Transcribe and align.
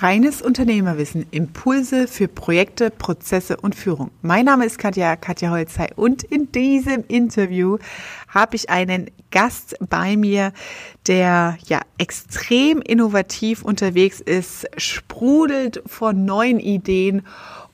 Reines 0.00 0.42
Unternehmerwissen, 0.42 1.26
Impulse 1.32 2.06
für 2.06 2.28
Projekte, 2.28 2.88
Prozesse 2.88 3.56
und 3.56 3.74
Führung. 3.74 4.12
Mein 4.22 4.44
Name 4.44 4.64
ist 4.64 4.78
Katja, 4.78 5.16
Katja 5.16 5.50
Holzei 5.50 5.88
und 5.96 6.22
in 6.22 6.52
diesem 6.52 7.02
Interview 7.08 7.78
habe 8.28 8.54
ich 8.54 8.70
einen 8.70 9.10
Gast 9.32 9.74
bei 9.80 10.16
mir, 10.16 10.52
der 11.08 11.58
ja 11.66 11.80
extrem 11.98 12.80
innovativ 12.80 13.64
unterwegs 13.64 14.20
ist, 14.20 14.68
sprudelt 14.76 15.82
von 15.86 16.24
neuen 16.24 16.60
Ideen 16.60 17.26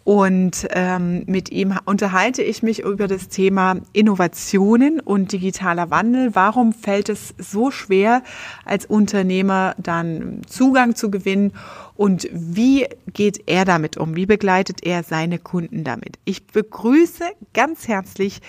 und 0.05 0.69
ähm, 0.71 1.25
mit 1.27 1.51
ihm 1.51 1.79
unterhalte 1.87 2.43
ich 2.43 2.63
mich 2.63 2.81
über 2.81 3.09
das 3.09 3.29
Thema 3.29 3.77
Innovationen 3.95 5.01
und 5.01 5.33
digitaler 5.33 5.91
Wandel. 5.91 6.35
Warum 6.35 6.75
fällt 6.75 7.09
es 7.09 7.35
so 7.39 7.71
schwer, 7.71 8.23
als 8.67 8.85
Unternehmer 8.85 9.75
dann 9.79 10.43
Zugang 10.47 10.95
zu 10.95 11.11
gewinnen? 11.11 11.53
Und 11.97 12.29
wie 12.33 12.87
geht 13.15 13.45
er 13.47 13.65
damit 13.65 13.97
um? 13.97 14.15
Wie 14.15 14.27
begleitet 14.27 14.85
er 14.85 15.05
seine 15.05 15.39
Kunden 15.39 15.85
damit? 15.85 16.19
Ich 16.27 16.47
begrüße 16.49 17.25
ganz 17.55 17.89
herzlich 17.89 18.43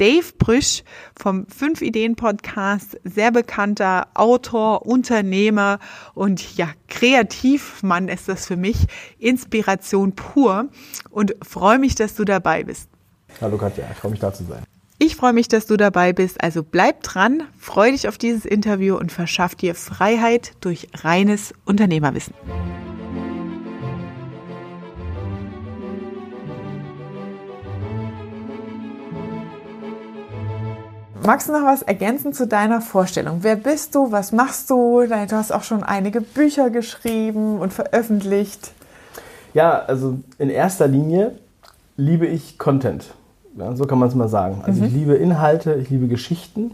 Dave 0.00 0.32
Brüsch 0.38 0.82
vom 1.14 1.46
Fünf 1.48 1.82
Ideen 1.82 2.16
Podcast, 2.16 2.98
sehr 3.04 3.30
bekannter 3.30 4.08
Autor, 4.14 4.86
Unternehmer 4.86 5.78
und 6.14 6.56
ja, 6.56 6.70
Kreativmann 6.88 8.08
ist 8.08 8.26
das 8.26 8.46
für 8.46 8.56
mich, 8.56 8.86
Inspiration 9.18 10.14
pur 10.14 10.70
und 11.10 11.36
freue 11.46 11.78
mich, 11.78 11.96
dass 11.96 12.14
du 12.14 12.24
dabei 12.24 12.64
bist. 12.64 12.88
Hallo 13.42 13.58
Katja, 13.58 13.84
ich 13.92 13.98
freue 13.98 14.12
mich 14.12 14.20
da 14.20 14.32
zu 14.32 14.44
sein. 14.44 14.64
Ich 14.98 15.16
freue 15.16 15.34
mich, 15.34 15.48
dass 15.48 15.66
du 15.66 15.76
dabei 15.76 16.14
bist. 16.14 16.42
Also 16.42 16.62
bleib 16.62 17.02
dran, 17.02 17.42
freu 17.58 17.90
dich 17.90 18.08
auf 18.08 18.16
dieses 18.16 18.46
Interview 18.46 18.96
und 18.96 19.12
verschaff 19.12 19.54
dir 19.54 19.74
Freiheit 19.74 20.52
durch 20.60 20.88
reines 21.02 21.52
Unternehmerwissen. 21.66 22.34
Magst 31.24 31.48
du 31.48 31.52
noch 31.52 31.64
was 31.64 31.82
ergänzen 31.82 32.32
zu 32.32 32.46
deiner 32.46 32.80
Vorstellung? 32.80 33.38
Wer 33.42 33.56
bist 33.56 33.94
du? 33.94 34.10
Was 34.10 34.32
machst 34.32 34.70
du? 34.70 35.02
Du 35.06 35.32
hast 35.32 35.52
auch 35.52 35.62
schon 35.62 35.82
einige 35.82 36.22
Bücher 36.22 36.70
geschrieben 36.70 37.58
und 37.58 37.72
veröffentlicht. 37.72 38.72
Ja, 39.52 39.78
also 39.78 40.18
in 40.38 40.48
erster 40.48 40.88
Linie 40.88 41.32
liebe 41.96 42.26
ich 42.26 42.58
Content. 42.58 43.12
Ja, 43.58 43.76
so 43.76 43.84
kann 43.84 43.98
man 43.98 44.08
es 44.08 44.14
mal 44.14 44.28
sagen. 44.28 44.62
Also 44.64 44.80
mhm. 44.80 44.86
ich 44.86 44.92
liebe 44.94 45.14
Inhalte, 45.14 45.74
ich 45.74 45.90
liebe 45.90 46.08
Geschichten 46.08 46.70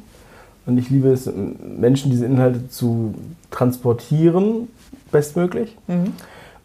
und 0.64 0.78
ich 0.78 0.90
liebe 0.90 1.08
es, 1.08 1.28
Menschen 1.28 2.10
diese 2.10 2.26
Inhalte 2.26 2.68
zu 2.68 3.14
transportieren, 3.50 4.68
bestmöglich. 5.10 5.76
Mhm. 5.88 6.12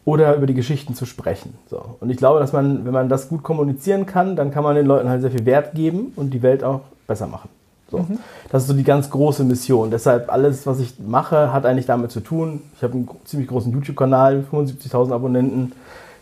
Oder 0.04 0.36
über 0.36 0.48
die 0.48 0.56
Geschichten 0.56 0.96
zu 0.96 1.06
sprechen. 1.06 1.54
So. 1.70 1.96
Und 2.00 2.10
ich 2.10 2.18
glaube, 2.18 2.40
dass 2.40 2.54
man, 2.54 2.86
wenn 2.86 2.94
man 2.94 3.08
das 3.08 3.30
gut 3.30 3.44
kommunizieren 3.44 4.06
kann, 4.08 4.36
dann 4.36 4.52
kann 4.52 4.64
man 4.64 4.76
den 4.76 4.88
Leuten 4.88 5.10
halt 5.10 5.22
sehr 5.22 5.32
viel 5.32 5.46
Wert 5.46 5.74
geben 5.74 6.14
und 6.16 6.32
die 6.32 6.42
Welt 6.42 6.64
auch 6.64 6.82
besser 7.06 7.28
machen. 7.28 7.50
So. 7.92 8.00
Mhm. 8.00 8.20
Das 8.50 8.64
ist 8.64 8.70
so 8.70 8.74
die 8.74 8.84
ganz 8.84 9.10
große 9.10 9.44
Mission. 9.44 9.92
Deshalb 9.92 10.32
alles, 10.32 10.66
was 10.66 10.80
ich 10.80 10.96
mache, 11.00 11.52
hat 11.54 11.66
eigentlich 11.66 11.86
damit 11.86 12.12
zu 12.12 12.22
tun. 12.22 12.62
Ich 12.76 12.84
habe 12.84 12.94
einen 12.94 13.10
ziemlich 13.26 13.50
großen 13.50 13.72
YouTube-Kanal, 13.72 14.46
75.000 14.52 15.14
Abonnenten. 15.14 15.74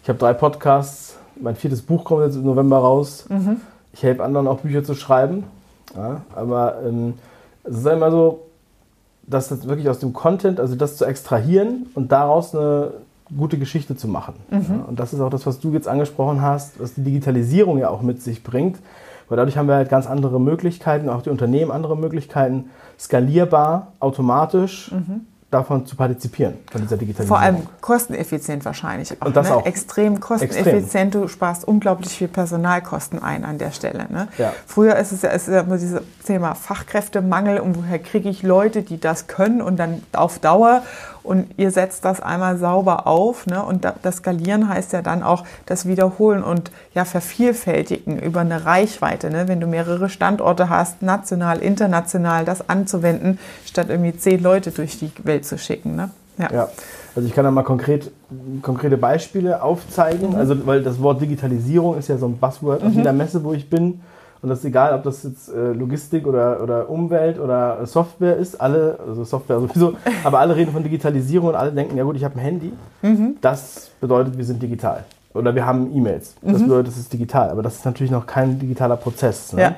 Ich 0.03 0.09
habe 0.09 0.20
drei 0.20 0.34
Podcasts. 0.34 1.16
Mein 1.40 1.56
viertes 1.56 1.81
Buch 1.81 2.03
kommt 2.03 2.25
jetzt 2.25 2.36
im 2.36 2.44
November 2.44 2.80
raus. 2.80 3.25
Mhm. 3.30 3.58
Ich 3.94 4.03
helfe 4.03 4.23
anderen 4.23 4.47
auch 4.47 4.59
Bücher 4.59 4.84
zu 4.84 4.95
schreiben. 4.95 5.44
Ja, 5.95 6.22
aber 6.36 6.78
ähm, 6.86 7.14
es 7.64 7.78
ist 7.78 7.86
immer 7.86 8.12
so, 8.12 8.42
dass 9.25 9.47
das 9.47 9.67
wirklich 9.67 9.90
aus 9.90 10.00
dem 10.00 10.14
Content, 10.14 10.59
also 10.59 10.75
das 10.75 10.97
zu 10.97 11.06
extrahieren 11.06 11.88
und 11.95 12.12
daraus 12.12 12.53
eine 12.53 12.92
gute 13.36 13.58
Geschichte 13.58 13.95
zu 13.95 14.08
machen. 14.08 14.34
Mhm. 14.50 14.66
Ja, 14.70 14.86
und 14.88 15.00
das 15.00 15.14
ist 15.14 15.20
auch 15.20 15.30
das, 15.30 15.45
was 15.45 15.59
du 15.59 15.72
jetzt 15.73 15.88
angesprochen 15.88 16.42
hast, 16.42 16.80
was 16.80 16.95
die 16.95 17.03
Digitalisierung 17.03 17.78
ja 17.78 17.90
auch 17.90 18.02
mit 18.02 18.22
sich 18.22 18.44
bringt 18.44 18.78
weil 19.30 19.38
dadurch 19.38 19.58
haben 19.58 19.67
wir 19.67 19.75
halt 19.75 19.89
ganz 19.89 20.08
andere 20.08 20.39
Möglichkeiten, 20.41 21.07
auch 21.07 21.22
die 21.22 21.29
Unternehmen 21.29 21.72
andere 21.72 21.95
Möglichkeiten, 21.95 22.69
skalierbar, 22.97 23.94
automatisch. 24.00 24.91
Mhm 24.91 25.28
davon 25.51 25.85
zu 25.85 25.95
partizipieren, 25.95 26.56
von 26.72 26.81
dieser 26.81 26.97
Digitalisierung. 26.97 27.28
Vor 27.28 27.39
allem 27.39 27.68
kosteneffizient 27.81 28.63
wahrscheinlich. 28.66 29.19
Auch, 29.19 29.28
und 29.28 29.35
das 29.35 29.50
ne? 29.50 29.56
auch. 29.56 29.66
Extrem 29.66 30.19
kosteneffizient. 30.19 30.84
Extrem. 30.84 31.12
Du 31.12 31.28
sparst 31.28 31.68
unglaublich 31.68 32.09
viel 32.09 32.28
Personalkosten 32.28 33.22
ein 33.22 33.44
an 33.44 33.57
der 33.57 33.72
Stelle. 33.72 34.06
Ne? 34.09 34.28
Ja. 34.38 34.53
Früher 34.68 34.95
ist 34.97 35.12
es 35.12 35.23
ja, 35.23 35.29
ist 35.31 35.47
ja 35.47 35.62
immer 35.62 35.78
dieses 35.78 36.01
Thema 36.23 36.53
Fachkräftemangel 36.53 37.59
und 37.59 37.78
woher 37.78 37.97
kriege 37.97 38.29
ich 38.29 38.44
Leute, 38.44 38.84
die 38.84 39.00
das 39.00 39.25
können 39.25 39.62
und 39.62 39.78
dann 39.78 40.03
auf 40.13 40.38
Dauer 40.38 40.84
und 41.24 41.47
ihr 41.57 41.72
setzt 41.72 42.06
das 42.06 42.22
einmal 42.22 42.57
sauber 42.57 43.07
auf. 43.07 43.46
Ne? 43.46 43.63
Und 43.63 43.88
das 44.02 44.18
Skalieren 44.18 44.69
heißt 44.69 44.94
ja 44.94 45.02
dann 45.02 45.24
auch 45.24 45.44
das 45.66 45.85
Wiederholen 45.85 46.44
und 46.44 46.72
ja 46.94 47.06
vervielfältigen 47.06 48.19
über 48.19 48.41
eine 48.41 48.66
Reichweite. 48.66 49.30
Ne? 49.30 49.47
Wenn 49.47 49.59
du 49.59 49.68
mehrere 49.68 50.09
Standorte 50.09 50.69
hast, 50.69 51.02
national, 51.02 51.59
international, 51.59 52.46
das 52.46 52.69
anzuwenden, 52.69 53.40
statt 53.66 53.88
irgendwie 53.90 54.16
zehn 54.18 54.41
Leute 54.41 54.72
durch 54.72 55.00
die 55.00 55.12
Welt 55.24 55.46
zu 55.46 55.57
schicken. 55.57 55.96
Ne? 55.96 56.09
Ja. 56.38 56.52
ja. 56.52 56.69
Also 57.16 57.28
ich 57.28 57.36
kann 57.36 57.44
da 57.44 57.51
mal 57.51 57.63
konkret, 57.63 58.12
konkrete 58.62 58.97
Beispiele 58.97 59.62
aufzeigen. 59.62 60.31
Mhm. 60.31 60.36
Also 60.36 60.66
weil 60.66 60.84
das 60.84 61.01
Wort 61.01 61.22
Digitalisierung 61.22 61.97
ist 61.97 62.07
ja 62.07 62.18
so 62.18 62.28
ein 62.28 62.38
Buzzword 62.38 62.81
mhm. 62.81 62.88
auf 62.88 62.94
jeder 62.94 63.13
Messe, 63.13 63.44
wo 63.44 63.53
ich 63.53 63.69
bin. 63.69 64.01
Und 64.41 64.50
das 64.50 64.59
ist 64.59 64.66
egal, 64.66 64.94
ob 64.94 65.03
das 65.03 65.23
jetzt 65.23 65.50
äh, 65.50 65.73
Logistik 65.73 66.25
oder, 66.25 66.63
oder 66.63 66.89
Umwelt 66.89 67.39
oder 67.39 67.85
Software 67.85 68.38
ist. 68.38 68.59
Alle, 68.59 68.97
also 69.05 69.23
Software 69.25 69.59
sowieso, 69.59 69.95
aber 70.23 70.39
alle 70.39 70.55
reden 70.55 70.72
von 70.72 70.83
Digitalisierung 70.83 71.50
und 71.50 71.55
alle 71.55 71.72
denken, 71.72 71.97
ja 71.97 72.03
gut, 72.03 72.16
ich 72.16 72.23
habe 72.23 72.35
ein 72.35 72.41
Handy. 72.41 72.73
Mhm. 73.01 73.35
Das 73.41 73.91
bedeutet, 74.00 74.38
wir 74.38 74.45
sind 74.45 74.61
digital. 74.61 75.03
Oder 75.33 75.53
wir 75.55 75.66
haben 75.66 75.94
E-Mails. 75.94 76.35
Das 76.41 76.59
mhm. 76.59 76.63
bedeutet, 76.63 76.88
das 76.88 76.97
ist 76.97 77.11
digital. 77.11 77.50
Aber 77.50 77.61
das 77.61 77.75
ist 77.75 77.85
natürlich 77.85 78.11
noch 78.11 78.25
kein 78.25 78.59
digitaler 78.59 78.95
Prozess. 78.95 79.53
Ne? 79.53 79.61
Ja. 79.61 79.75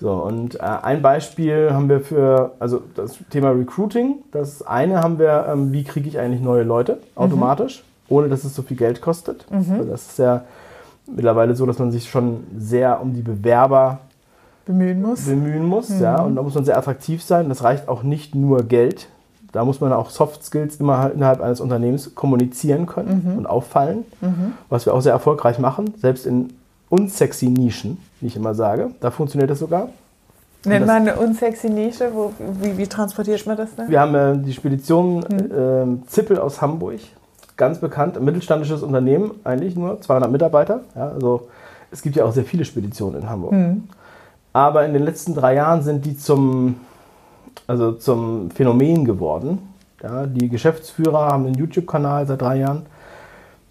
So, 0.00 0.12
und 0.12 0.56
äh, 0.56 0.58
ein 0.58 1.00
Beispiel 1.00 1.70
haben 1.72 1.88
wir 1.88 2.00
für, 2.00 2.52
also 2.58 2.82
das 2.94 3.18
Thema 3.30 3.50
Recruiting. 3.50 4.16
Das 4.32 4.66
eine 4.66 5.00
haben 5.00 5.18
wir, 5.18 5.46
ähm, 5.48 5.72
wie 5.72 5.84
kriege 5.84 6.08
ich 6.08 6.18
eigentlich 6.18 6.42
neue 6.42 6.64
Leute 6.64 6.98
automatisch, 7.14 7.84
mhm. 8.08 8.16
ohne 8.16 8.28
dass 8.28 8.44
es 8.44 8.54
so 8.54 8.62
viel 8.62 8.76
Geld 8.76 9.00
kostet. 9.00 9.46
Mhm. 9.50 9.72
Also 9.78 9.90
das 9.90 10.06
ist 10.08 10.18
ja 10.18 10.42
mittlerweile 11.06 11.54
so, 11.54 11.66
dass 11.66 11.78
man 11.78 11.90
sich 11.90 12.08
schon 12.08 12.44
sehr 12.56 13.00
um 13.00 13.14
die 13.14 13.22
Bewerber 13.22 14.00
bemühen 14.64 15.02
muss. 15.02 15.26
Bemühen 15.26 15.66
muss, 15.66 15.90
mhm. 15.90 16.02
ja. 16.02 16.22
Und 16.22 16.36
da 16.36 16.42
muss 16.42 16.54
man 16.54 16.64
sehr 16.64 16.78
attraktiv 16.78 17.22
sein. 17.22 17.48
Das 17.48 17.62
reicht 17.62 17.88
auch 17.88 18.02
nicht 18.02 18.34
nur 18.34 18.62
Geld. 18.64 19.08
Da 19.52 19.64
muss 19.64 19.80
man 19.80 19.92
auch 19.92 20.10
Soft 20.10 20.42
Skills 20.44 20.76
immer 20.76 21.12
innerhalb 21.12 21.40
eines 21.40 21.60
Unternehmens 21.60 22.14
kommunizieren 22.14 22.86
können 22.86 23.22
mhm. 23.24 23.38
und 23.38 23.46
auffallen, 23.46 24.04
mhm. 24.20 24.54
was 24.68 24.84
wir 24.84 24.94
auch 24.94 25.00
sehr 25.00 25.12
erfolgreich 25.12 25.58
machen, 25.60 25.94
selbst 25.96 26.26
in 26.26 26.52
unsexy 26.88 27.50
Nischen, 27.50 27.98
wie 28.20 28.26
ich 28.26 28.36
immer 28.36 28.54
sage. 28.54 28.90
Da 29.00 29.10
funktioniert 29.12 29.50
das 29.50 29.60
sogar. 29.60 29.90
Nennt 30.64 30.86
man 30.86 31.02
eine 31.02 31.16
unsexy 31.16 31.68
Nische? 31.68 32.10
Wo, 32.12 32.32
wie, 32.60 32.76
wie, 32.78 32.86
transportiert 32.86 33.46
man 33.46 33.56
das 33.56 33.74
denn? 33.76 33.88
Wir 33.88 34.00
haben 34.00 34.14
äh, 34.14 34.38
die 34.38 34.52
Spedition 34.52 35.22
äh, 35.22 36.06
Zippel 36.08 36.38
aus 36.38 36.62
Hamburg 36.62 37.00
ganz 37.56 37.78
bekannt, 37.78 38.16
ein 38.16 38.24
mittelständisches 38.24 38.82
Unternehmen, 38.82 39.32
eigentlich 39.44 39.76
nur 39.76 40.00
200 40.00 40.30
Mitarbeiter. 40.30 40.80
Ja, 40.94 41.08
also 41.08 41.48
es 41.90 42.02
gibt 42.02 42.16
ja 42.16 42.24
auch 42.24 42.32
sehr 42.32 42.44
viele 42.44 42.64
Speditionen 42.64 43.22
in 43.22 43.30
Hamburg. 43.30 43.52
Mhm. 43.52 43.84
Aber 44.52 44.84
in 44.84 44.92
den 44.92 45.02
letzten 45.02 45.34
drei 45.34 45.54
Jahren 45.54 45.82
sind 45.82 46.04
die 46.04 46.16
zum, 46.16 46.76
also 47.66 47.92
zum 47.92 48.50
Phänomen 48.50 49.04
geworden. 49.04 49.58
Ja, 50.02 50.26
die 50.26 50.48
Geschäftsführer 50.48 51.26
haben 51.26 51.46
einen 51.46 51.54
YouTube-Kanal 51.54 52.26
seit 52.26 52.42
drei 52.42 52.58
Jahren. 52.58 52.86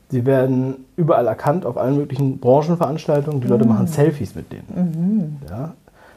Sie 0.09 0.25
werden 0.25 0.85
überall 0.95 1.27
erkannt 1.27 1.65
auf 1.65 1.77
allen 1.77 1.97
möglichen 1.97 2.39
Branchenveranstaltungen. 2.39 3.41
Die 3.41 3.47
Leute 3.47 3.65
mhm. 3.65 3.71
machen 3.71 3.87
Selfies 3.87 4.35
mit 4.35 4.51
denen. 4.51 5.39
Mhm. 5.41 5.49
Ja. 5.49 5.73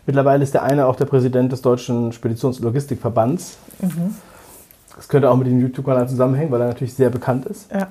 Mittlerweile 0.07 0.43
ist 0.43 0.55
der 0.55 0.63
eine 0.63 0.87
auch 0.87 0.97
der 0.97 1.07
Präsident 1.07 1.51
des 1.51 1.63
Deutschen 1.63 2.13
Speditions- 2.13 2.59
und 2.59 2.65
Logistikverbands. 2.65 3.59
Mhm. 3.81 4.15
Das 4.97 5.09
könnte 5.09 5.31
auch 5.31 5.37
mit 5.37 5.47
dem 5.47 5.61
YouTube-Kanal 5.61 6.09
zusammenhängen, 6.09 6.51
weil 6.51 6.61
er 6.61 6.69
natürlich 6.69 6.95
sehr 6.95 7.11
bekannt 7.11 7.47
ist. 7.47 7.71
Ja. 7.73 7.89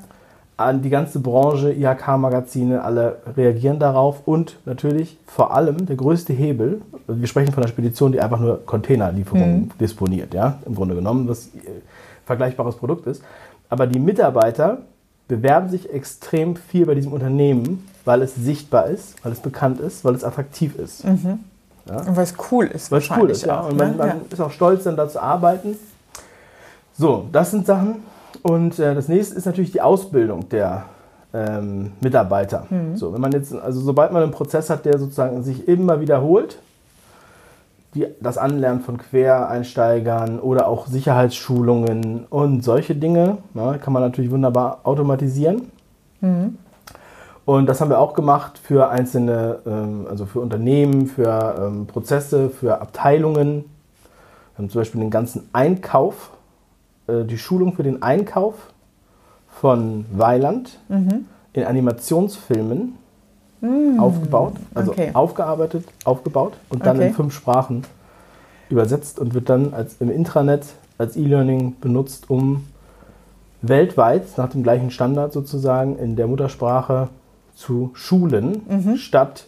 An 0.57 0.81
die 0.81 0.89
ganze 0.89 1.19
Branche, 1.19 1.73
IHK-Magazine, 1.73 2.81
alle 2.81 3.17
reagieren 3.35 3.77
darauf 3.77 4.25
und 4.25 4.57
natürlich 4.65 5.17
vor 5.27 5.53
allem 5.53 5.85
der 5.85 5.97
größte 5.97 6.33
Hebel, 6.33 6.81
wir 7.07 7.27
sprechen 7.27 7.53
von 7.53 7.61
einer 7.61 7.71
Spedition, 7.71 8.13
die 8.13 8.21
einfach 8.21 8.39
nur 8.39 8.65
Containerlieferungen 8.65 9.61
mhm. 9.61 9.71
disponiert, 9.79 10.33
ja, 10.33 10.59
im 10.65 10.75
Grunde 10.75 10.95
genommen, 10.95 11.27
was 11.27 11.49
ein 11.53 11.59
äh, 11.59 11.81
vergleichbares 12.25 12.75
Produkt 12.75 13.05
ist. 13.05 13.21
Aber 13.69 13.85
die 13.85 13.99
Mitarbeiter 13.99 14.79
bewerben 15.27 15.69
sich 15.69 15.91
extrem 15.91 16.55
viel 16.55 16.85
bei 16.85 16.95
diesem 16.95 17.11
Unternehmen, 17.11 17.87
weil 18.05 18.21
es 18.21 18.35
sichtbar 18.35 18.87
ist, 18.87 19.15
weil 19.23 19.31
es 19.31 19.39
bekannt 19.39 19.79
ist, 19.79 20.05
weil 20.05 20.15
es 20.15 20.23
attraktiv 20.23 20.75
ist. 20.77 21.03
Mhm. 21.03 21.39
Ja? 21.89 21.97
Und 22.01 22.15
weil 22.15 22.23
es 22.23 22.33
cool 22.51 22.65
ist. 22.65 22.91
Weil 22.91 22.99
es 22.99 23.09
cool 23.11 23.29
ist, 23.29 23.45
ja. 23.45 23.59
Und 23.61 23.77
man, 23.77 23.91
ne? 23.91 23.97
man 23.97 24.07
ja. 24.07 24.15
ist 24.29 24.39
auch 24.39 24.51
stolz, 24.51 24.83
dann 24.83 24.95
da 24.95 25.07
zu 25.07 25.21
arbeiten. 25.21 25.75
So, 26.97 27.27
das 27.31 27.51
sind 27.51 27.65
Sachen. 27.65 28.03
Und 28.41 28.79
äh, 28.79 28.95
das 28.95 29.07
nächste 29.07 29.35
ist 29.35 29.45
natürlich 29.45 29.71
die 29.71 29.81
Ausbildung 29.81 30.49
der 30.49 30.85
ähm, 31.33 31.91
Mitarbeiter. 32.01 32.65
Mhm. 32.69 32.95
So, 32.95 33.13
wenn 33.13 33.21
man 33.21 33.31
jetzt, 33.31 33.53
also 33.53 33.81
sobald 33.81 34.11
man 34.11 34.23
einen 34.23 34.31
Prozess 34.31 34.69
hat, 34.69 34.85
der 34.85 34.97
sozusagen 34.97 35.43
sich 35.43 35.67
immer 35.67 35.99
wiederholt, 35.99 36.57
die, 37.93 38.07
das 38.21 38.37
Anlernen 38.37 38.81
von 38.81 38.97
Quereinsteigern 38.97 40.39
oder 40.39 40.67
auch 40.67 40.87
Sicherheitsschulungen 40.87 42.25
und 42.29 42.63
solche 42.63 42.95
Dinge 42.95 43.37
ja, 43.53 43.77
kann 43.77 43.93
man 43.93 44.01
natürlich 44.01 44.31
wunderbar 44.31 44.79
automatisieren. 44.83 45.71
Mhm. 46.21 46.57
Und 47.45 47.67
das 47.67 47.79
haben 47.79 47.89
wir 47.89 47.99
auch 47.99 48.13
gemacht 48.13 48.57
für 48.57 48.89
einzelne, 48.89 49.59
ähm, 49.67 50.07
also 50.09 50.25
für 50.25 50.39
Unternehmen, 50.39 51.07
für 51.07 51.55
ähm, 51.59 51.85
Prozesse, 51.85 52.49
für 52.49 52.81
Abteilungen. 52.81 53.65
Wir 54.55 54.57
haben 54.57 54.69
zum 54.69 54.81
Beispiel 54.81 55.01
den 55.01 55.11
ganzen 55.11 55.47
Einkauf, 55.53 56.31
äh, 57.07 57.23
die 57.23 57.37
Schulung 57.37 57.73
für 57.73 57.83
den 57.83 58.01
Einkauf 58.01 58.73
von 59.47 60.05
Weiland 60.11 60.79
mhm. 60.89 61.25
in 61.53 61.63
Animationsfilmen 61.63 62.95
mm. 63.61 63.99
aufgebaut, 63.99 64.53
also 64.73 64.91
okay. 64.91 65.11
aufgearbeitet, 65.13 65.85
aufgebaut 66.03 66.53
und 66.69 66.85
dann 66.85 66.97
okay. 66.97 67.07
in 67.07 67.13
fünf 67.13 67.33
Sprachen 67.33 67.83
übersetzt 68.69 69.19
und 69.19 69.33
wird 69.33 69.49
dann 69.49 69.73
als, 69.73 69.95
im 70.01 70.09
Intranet 70.09 70.65
als 70.97 71.15
E-Learning 71.15 71.75
benutzt, 71.79 72.29
um 72.29 72.67
weltweit 73.61 74.37
nach 74.37 74.49
dem 74.49 74.63
gleichen 74.63 74.91
Standard 74.91 75.33
sozusagen 75.33 75.97
in 75.97 76.15
der 76.15 76.27
Muttersprache 76.27 77.09
zu 77.55 77.91
schulen, 77.93 78.61
mhm. 78.67 78.97
statt 78.97 79.47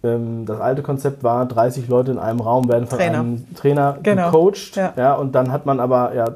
das 0.00 0.60
alte 0.60 0.82
Konzept 0.82 1.24
war, 1.24 1.44
30 1.46 1.88
Leute 1.88 2.12
in 2.12 2.18
einem 2.18 2.40
Raum 2.40 2.68
werden 2.68 2.86
von 2.86 2.98
Trainer. 2.98 3.18
einem 3.18 3.54
Trainer 3.56 3.98
genau. 4.02 4.30
gecoacht. 4.30 4.76
Ja. 4.76 4.92
ja. 4.96 5.14
und 5.14 5.34
dann 5.34 5.50
hat 5.50 5.66
man 5.66 5.80
aber 5.80 6.14
ja, 6.14 6.26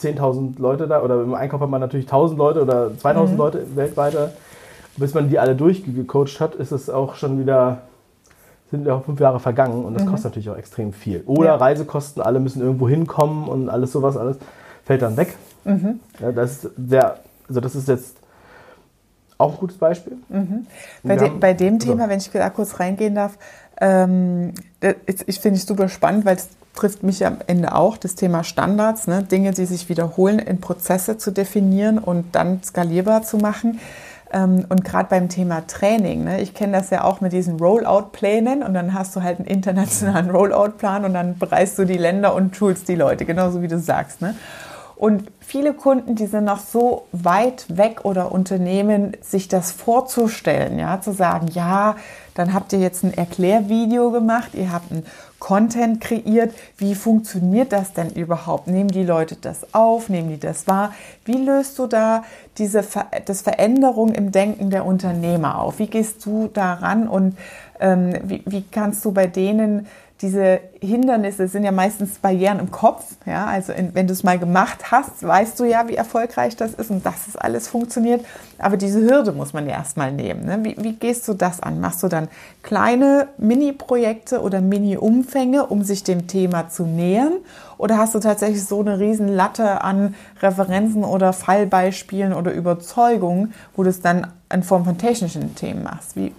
10.000 0.00 0.58
Leute 0.58 0.88
da 0.88 1.02
oder 1.02 1.20
im 1.22 1.34
Einkauf 1.34 1.60
hat 1.60 1.68
man 1.68 1.80
natürlich 1.80 2.06
1.000 2.06 2.36
Leute 2.36 2.62
oder 2.62 2.90
2.000 3.02 3.26
mhm. 3.26 3.36
Leute 3.36 3.76
weltweit 3.76 4.16
bis 4.98 5.14
man 5.14 5.28
die 5.28 5.38
alle 5.38 5.54
durchgecoacht 5.54 6.40
hat, 6.40 6.54
ist 6.54 6.72
es 6.72 6.90
auch 6.90 7.14
schon 7.14 7.40
wieder, 7.40 7.78
sind 8.70 8.86
ja 8.86 8.94
auch 8.94 9.04
fünf 9.04 9.20
Jahre 9.20 9.40
vergangen 9.40 9.84
und 9.84 9.94
das 9.94 10.04
mhm. 10.04 10.10
kostet 10.10 10.32
natürlich 10.32 10.50
auch 10.50 10.56
extrem 10.56 10.92
viel. 10.92 11.22
Oder 11.26 11.50
ja. 11.50 11.56
Reisekosten, 11.56 12.22
alle 12.22 12.40
müssen 12.40 12.60
irgendwo 12.60 12.88
hinkommen 12.88 13.48
und 13.48 13.68
alles 13.68 13.92
sowas, 13.92 14.16
alles 14.16 14.38
fällt 14.84 15.02
dann 15.02 15.16
weg. 15.16 15.36
Mhm. 15.64 16.00
Ja, 16.20 16.32
das 16.32 16.64
ist 16.64 16.70
sehr, 16.76 17.18
also 17.48 17.60
das 17.60 17.74
ist 17.74 17.88
jetzt 17.88 18.17
auch 19.38 19.52
ein 19.52 19.58
gutes 19.58 19.78
Beispiel. 19.78 20.18
Mhm. 20.28 20.66
Bei, 21.02 21.16
de, 21.16 21.28
haben, 21.28 21.40
bei, 21.40 21.54
dem 21.54 21.78
Thema, 21.78 22.04
so. 22.04 22.10
wenn 22.10 22.18
ich 22.18 22.30
da 22.30 22.50
kurz 22.50 22.78
reingehen 22.80 23.14
darf, 23.14 23.38
ähm, 23.80 24.52
ich 25.26 25.40
finde 25.40 25.58
es 25.58 25.66
super 25.66 25.88
spannend, 25.88 26.24
weil 26.24 26.36
es 26.36 26.48
trifft 26.74 27.02
mich 27.02 27.24
am 27.24 27.38
Ende 27.46 27.74
auch, 27.74 27.96
das 27.96 28.14
Thema 28.14 28.44
Standards, 28.44 29.06
ne? 29.06 29.22
Dinge, 29.22 29.52
die 29.52 29.66
sich 29.66 29.88
wiederholen, 29.88 30.38
in 30.38 30.60
Prozesse 30.60 31.18
zu 31.18 31.32
definieren 31.32 31.98
und 31.98 32.34
dann 32.34 32.62
skalierbar 32.62 33.22
zu 33.22 33.38
machen. 33.38 33.80
Ähm, 34.32 34.66
und 34.68 34.84
gerade 34.84 35.08
beim 35.08 35.28
Thema 35.28 35.66
Training, 35.66 36.24
ne, 36.24 36.40
ich 36.40 36.54
kenne 36.54 36.76
das 36.76 36.90
ja 36.90 37.04
auch 37.04 37.20
mit 37.20 37.32
diesen 37.32 37.58
Rollout-Plänen 37.58 38.62
und 38.62 38.74
dann 38.74 38.92
hast 38.92 39.16
du 39.16 39.22
halt 39.22 39.38
einen 39.38 39.48
internationalen 39.48 40.30
Rollout-Plan 40.34 41.04
und 41.04 41.14
dann 41.14 41.38
bereist 41.38 41.78
du 41.78 41.84
die 41.84 41.96
Länder 41.96 42.34
und 42.34 42.54
schulst 42.54 42.88
die 42.88 42.94
Leute, 42.94 43.24
genauso 43.24 43.62
wie 43.62 43.68
du 43.68 43.78
sagst. 43.78 44.20
Ne? 44.20 44.34
Und 44.98 45.30
viele 45.38 45.74
Kunden, 45.74 46.16
die 46.16 46.26
sind 46.26 46.44
noch 46.44 46.58
so 46.58 47.06
weit 47.12 47.66
weg 47.68 48.00
oder 48.04 48.32
Unternehmen, 48.32 49.16
sich 49.20 49.46
das 49.46 49.70
vorzustellen, 49.70 50.76
ja, 50.76 51.00
zu 51.00 51.12
sagen, 51.12 51.46
ja, 51.52 51.94
dann 52.34 52.52
habt 52.52 52.72
ihr 52.72 52.80
jetzt 52.80 53.04
ein 53.04 53.14
Erklärvideo 53.14 54.10
gemacht, 54.10 54.54
ihr 54.54 54.72
habt 54.72 54.90
ein 54.90 55.04
Content 55.38 56.00
kreiert. 56.00 56.52
Wie 56.78 56.96
funktioniert 56.96 57.72
das 57.72 57.92
denn 57.92 58.10
überhaupt? 58.10 58.66
Nehmen 58.66 58.90
die 58.90 59.04
Leute 59.04 59.36
das 59.36 59.72
auf? 59.72 60.08
Nehmen 60.08 60.30
die 60.30 60.40
das 60.40 60.66
wahr? 60.66 60.92
Wie 61.24 61.36
löst 61.36 61.78
du 61.78 61.86
da 61.86 62.24
diese 62.58 62.82
Ver 62.82 63.06
das 63.24 63.42
Veränderung 63.42 64.12
im 64.14 64.32
Denken 64.32 64.70
der 64.70 64.84
Unternehmer 64.84 65.60
auf? 65.60 65.78
Wie 65.78 65.86
gehst 65.86 66.26
du 66.26 66.48
daran 66.48 67.06
und 67.06 67.36
ähm, 67.78 68.14
wie, 68.24 68.42
wie 68.46 68.62
kannst 68.62 69.04
du 69.04 69.12
bei 69.12 69.28
denen 69.28 69.86
diese 70.20 70.60
Hindernisse 70.80 71.46
sind 71.46 71.62
ja 71.62 71.70
meistens 71.70 72.18
Barrieren 72.18 72.58
im 72.58 72.72
Kopf. 72.72 73.04
Ja? 73.24 73.46
Also 73.46 73.72
in, 73.72 73.94
wenn 73.94 74.08
du 74.08 74.12
es 74.12 74.24
mal 74.24 74.38
gemacht 74.38 74.90
hast, 74.90 75.22
weißt 75.22 75.58
du 75.60 75.64
ja, 75.64 75.86
wie 75.86 75.94
erfolgreich 75.94 76.56
das 76.56 76.74
ist 76.74 76.90
und 76.90 77.06
dass 77.06 77.28
es 77.28 77.36
alles 77.36 77.68
funktioniert. 77.68 78.24
Aber 78.58 78.76
diese 78.76 79.00
Hürde 79.00 79.30
muss 79.30 79.52
man 79.52 79.68
ja 79.68 79.76
erstmal 79.76 80.10
nehmen. 80.10 80.44
Ne? 80.44 80.58
Wie, 80.62 80.76
wie, 80.82 80.94
gehst 80.94 81.28
du 81.28 81.34
das 81.34 81.60
an? 81.60 81.80
Machst 81.80 82.02
du 82.02 82.08
dann 82.08 82.28
kleine 82.64 83.28
Mini-Projekte 83.38 84.40
oder 84.40 84.60
Mini-Umfänge, 84.60 85.66
um 85.66 85.84
sich 85.84 86.02
dem 86.02 86.26
Thema 86.26 86.68
zu 86.68 86.84
nähern? 86.84 87.34
Oder 87.76 87.98
hast 87.98 88.16
du 88.16 88.18
tatsächlich 88.18 88.64
so 88.64 88.80
eine 88.80 88.98
riesen 88.98 89.28
Latte 89.28 89.82
an 89.82 90.16
Referenzen 90.42 91.04
oder 91.04 91.32
Fallbeispielen 91.32 92.32
oder 92.32 92.52
Überzeugungen, 92.52 93.54
wo 93.76 93.84
du 93.84 93.90
es 93.90 94.00
dann 94.00 94.26
in 94.52 94.64
Form 94.64 94.84
von 94.84 94.98
technischen 94.98 95.54
Themen 95.54 95.84
machst? 95.84 96.16
Wie, 96.16 96.32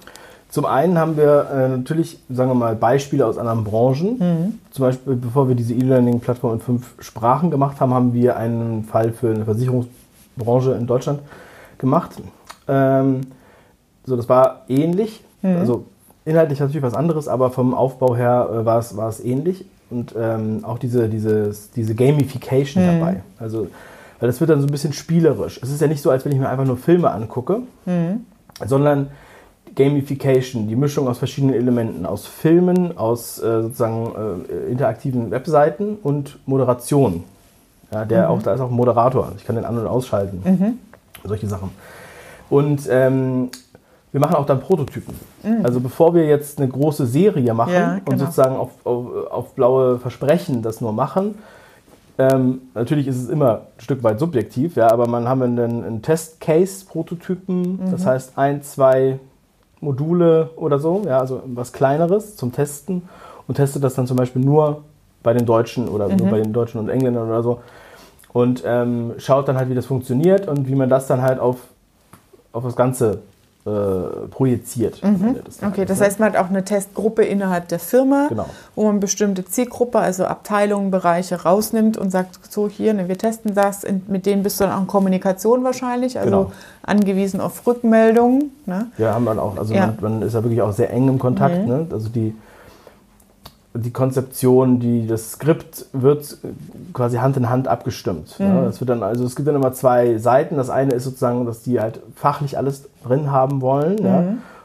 zum 0.50 0.66
einen 0.66 0.98
haben 0.98 1.16
wir 1.16 1.48
äh, 1.52 1.70
natürlich, 1.70 2.20
sagen 2.30 2.50
wir 2.50 2.56
mal, 2.56 2.76
Beispiele 2.76 3.26
aus 3.26 3.38
anderen 3.38 3.64
Branchen. 3.64 4.18
Mhm. 4.18 4.60
Zum 4.72 4.86
Beispiel, 4.86 5.16
bevor 5.16 5.48
wir 5.48 5.56
diese 5.56 5.76
E-Learning-Plattform 5.76 6.54
in 6.54 6.60
fünf 6.60 6.96
Sprachen 7.00 7.52
gemacht 7.52 7.80
haben, 7.80 7.94
haben 7.94 8.14
wir 8.14 8.36
einen 8.36 8.84
Fall 8.84 9.12
für 9.12 9.30
eine 9.30 9.46
Versicherungsbranche 9.46 10.72
in 10.74 10.88
Deutschland 10.88 11.20
gemacht. 11.78 12.12
Ähm, 12.68 13.22
so, 14.06 14.16
das 14.16 14.28
war 14.28 14.62
ähnlich. 14.68 15.24
Mhm. 15.44 15.58
Also 15.58 15.86
inhaltlich 16.26 16.60
natürlich 16.60 16.82
was 16.82 16.96
anderes, 16.96 17.28
aber 17.28 17.52
vom 17.52 17.76
Aufbau 17.76 18.16
her 18.16 18.50
äh, 18.52 18.66
war, 18.66 18.80
es, 18.80 18.98
war 18.98 19.10
es 19.10 19.24
ähnlich. 19.24 19.66
Und 19.92 20.16
ähm, 20.18 20.64
auch 20.64 20.80
diese, 20.80 21.10
dieses, 21.10 21.70
diese 21.72 21.94
Gamification 21.94 22.84
mhm. 22.84 23.00
dabei. 23.00 23.24
Also, 23.40 23.68
weil 24.20 24.28
das 24.28 24.40
wird 24.40 24.50
dann 24.50 24.62
so 24.62 24.68
ein 24.68 24.72
bisschen 24.72 24.94
spielerisch. 24.94 25.60
Es 25.62 25.70
ist 25.70 25.80
ja 25.80 25.88
nicht 25.88 26.02
so, 26.02 26.10
als 26.10 26.26
wenn 26.26 26.32
ich 26.32 26.40
mir 26.40 26.50
einfach 26.50 26.66
nur 26.66 26.78
Filme 26.78 27.12
angucke, 27.12 27.62
mhm. 27.86 28.26
sondern 28.66 29.10
Gamification, 29.76 30.68
die 30.68 30.76
Mischung 30.76 31.08
aus 31.08 31.18
verschiedenen 31.18 31.56
Elementen, 31.56 32.06
aus 32.06 32.26
Filmen, 32.26 32.98
aus 32.98 33.40
äh, 33.40 33.64
sozusagen 33.64 34.46
äh, 34.50 34.72
interaktiven 34.72 35.32
Webseiten 35.32 35.98
und 36.02 36.40
Moderation. 36.46 37.24
Ja, 37.92 38.06
der 38.06 38.24
mhm. 38.24 38.30
auch, 38.30 38.44
da 38.44 38.54
ist 38.54 38.62
auch 38.62 38.70
ein 38.70 38.76
Moderator, 38.76 39.32
ich 39.38 39.46
kann 39.46 39.56
den 39.56 39.66
an- 39.66 39.78
und 39.78 39.88
ausschalten. 39.88 40.42
Mhm. 40.44 40.80
Solche 41.24 41.48
Sachen. 41.48 41.72
Und 42.50 42.88
ähm, 42.90 43.50
wir 44.12 44.20
machen 44.20 44.36
auch 44.36 44.46
dann 44.46 44.60
Prototypen. 44.60 45.14
Mhm. 45.44 45.64
Also 45.66 45.80
bevor 45.80 46.14
wir 46.16 46.26
jetzt 46.26 46.60
eine 46.60 46.68
große 46.68 47.06
Serie 47.06 47.54
machen 47.54 47.74
ja, 47.74 47.94
genau. 47.96 48.12
und 48.12 48.18
sozusagen 48.20 48.56
auf, 48.56 48.70
auf, 48.84 49.32
auf, 49.32 49.56
blaue 49.56 50.00
Versprechen 50.00 50.62
das 50.62 50.82
nur 50.82 50.94
machen, 50.94 51.36
ähm, 52.18 52.62
natürlich 52.74 53.08
ist 53.08 53.18
es 53.18 53.30
immer 53.30 53.62
ein 53.78 53.82
Stück 53.82 54.04
weit 54.04 54.20
subjektiv, 54.20 54.76
ja, 54.76 54.92
aber 54.92 55.08
man 55.08 55.28
haben 55.28 55.42
einen, 55.42 55.84
einen 55.86 56.02
Test-Case-Prototypen, 56.02 57.92
das 57.92 58.02
mhm. 58.02 58.06
heißt 58.06 58.38
ein, 58.38 58.62
zwei 58.62 59.20
Module 59.82 60.50
oder 60.56 60.80
so, 60.80 61.04
ja, 61.06 61.20
also 61.20 61.42
was 61.46 61.74
kleineres 61.74 62.36
zum 62.36 62.52
Testen 62.52 63.04
und 63.48 63.56
testet 63.56 63.84
das 63.84 63.96
dann 63.96 64.08
zum 64.08 64.18
Beispiel 64.18 64.44
nur 64.44 64.84
bei 65.24 65.34
den 65.34 65.46
Deutschen 65.46 65.88
oder 65.88 66.10
mhm. 66.10 66.18
nur 66.18 66.30
bei 66.30 66.42
den 66.42 66.54
Deutschen 66.54 66.80
und 66.80 66.90
Engländern 66.90 67.28
oder 67.28 67.44
so 67.44 67.60
und 68.34 68.64
ähm, 68.66 69.14
schaut 69.18 69.48
dann 69.48 69.58
halt, 69.58 69.70
wie 69.70 69.76
das 69.76 69.86
funktioniert 69.86 70.48
und 70.48 70.68
wie 70.68 70.76
man 70.76 70.90
das 70.90 71.08
dann 71.08 71.22
halt 71.22 71.40
auf, 71.40 71.58
auf 72.52 72.64
das 72.64 72.76
Ganze 72.76 73.20
äh, 73.66 74.28
projiziert. 74.32 75.04
Mhm. 75.04 75.36
okay, 75.68 75.84
das 75.84 76.00
heißt, 76.00 76.20
man 76.20 76.32
hat 76.32 76.40
auch 76.40 76.50
eine 76.50 76.64
Testgruppe 76.64 77.24
innerhalb 77.24 77.68
der 77.68 77.80
Firma, 77.80 78.28
genau. 78.30 78.46
wo 78.74 78.86
man 78.86 79.02
bestimmte 79.02 79.44
Zielgruppe, 79.44 80.00
also 80.00 80.26
Abteilungen, 80.26 80.92
Bereiche 80.92 81.44
rausnimmt 81.44 81.98
und 81.98 82.10
sagt, 82.10 82.40
so 82.50 82.70
hier, 82.70 82.94
ne, 82.94 83.10
wir 83.10 83.18
testen 83.18 83.54
das, 83.54 83.86
mit 84.08 84.26
denen 84.26 84.44
bist 84.44 84.60
du 84.60 84.64
dann 84.64 84.74
auch 84.74 84.82
in 84.82 84.88
Kommunikation 84.88 85.66
wahrscheinlich, 85.66 86.18
also 86.18 86.30
genau. 86.30 86.52
angewiesen 86.84 87.42
auf 87.42 87.68
Rückmeldungen. 87.68 88.52
Ne? 88.66 88.88
Ja, 88.98 89.14
haben 89.14 89.26
wir 89.26 89.42
auch. 89.42 89.58
Also 89.58 89.74
ja. 89.74 89.88
man, 89.88 90.20
man, 90.20 90.22
ist 90.22 90.34
ja 90.34 90.44
wirklich 90.44 90.62
auch 90.62 90.72
sehr 90.72 90.92
eng 90.92 91.10
im 91.10 91.20
Kontakt. 91.20 91.58
Mhm. 91.58 91.68
Ne? 91.68 91.88
Also 91.92 92.08
die 92.08 92.34
die 93.74 93.92
Konzeption, 93.92 94.80
die, 94.80 95.06
das 95.06 95.34
Skript 95.34 95.86
wird 95.94 96.38
quasi 96.94 97.18
Hand 97.18 97.38
in 97.38 97.50
Hand 97.50 97.68
abgestimmt. 97.68 98.40
Mhm. 98.40 98.46
Ja, 98.46 98.62
das 98.64 98.80
wird 98.80 98.90
dann, 98.90 99.04
also 99.04 99.26
es 99.26 99.36
gibt 99.36 99.48
dann 99.48 99.56
immer 99.56 99.74
zwei 99.74 100.18
Seiten. 100.18 100.58
Das 100.58 100.70
eine 100.70 100.94
ist 100.94 101.04
sozusagen, 101.04 101.46
dass 101.46 101.62
die 101.62 101.80
halt 101.80 102.00
fachlich 102.16 102.58
alles 102.58 102.90
drin 103.06 103.32
haben 103.32 103.62
wollen. 103.62 103.96
Mhm. 103.96 104.06
Ja. 104.06 104.24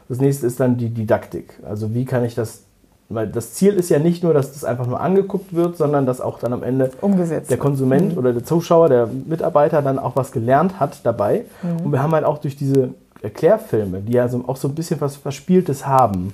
Das 0.09 0.19
nächste 0.19 0.47
ist 0.47 0.59
dann 0.59 0.77
die 0.77 0.89
Didaktik. 0.89 1.59
Also 1.67 1.93
wie 1.93 2.05
kann 2.05 2.23
ich 2.23 2.35
das, 2.35 2.61
weil 3.09 3.27
das 3.27 3.53
Ziel 3.53 3.73
ist 3.73 3.89
ja 3.89 3.99
nicht 3.99 4.23
nur, 4.23 4.33
dass 4.33 4.53
das 4.53 4.63
einfach 4.63 4.87
nur 4.87 4.99
angeguckt 4.99 5.53
wird, 5.53 5.77
sondern 5.77 6.07
dass 6.07 6.19
auch 6.19 6.39
dann 6.39 6.53
am 6.53 6.63
Ende 6.63 6.91
Umgesetzt. 7.01 7.51
der 7.51 7.57
Konsument 7.57 8.13
mhm. 8.13 8.17
oder 8.17 8.33
der 8.33 8.43
Zuschauer, 8.43 8.89
der 8.89 9.07
Mitarbeiter 9.07 9.83
dann 9.83 9.99
auch 9.99 10.15
was 10.15 10.31
gelernt 10.31 10.79
hat 10.79 10.99
dabei. 11.03 11.45
Mhm. 11.61 11.85
Und 11.85 11.91
wir 11.91 12.01
haben 12.01 12.13
halt 12.13 12.25
auch 12.25 12.39
durch 12.39 12.55
diese 12.55 12.89
Erklärfilme, 13.21 14.01
die 14.01 14.13
ja 14.13 14.27
so, 14.27 14.43
auch 14.47 14.57
so 14.57 14.67
ein 14.67 14.75
bisschen 14.75 14.99
was 15.01 15.15
Verspieltes 15.15 15.85
haben, 15.85 16.33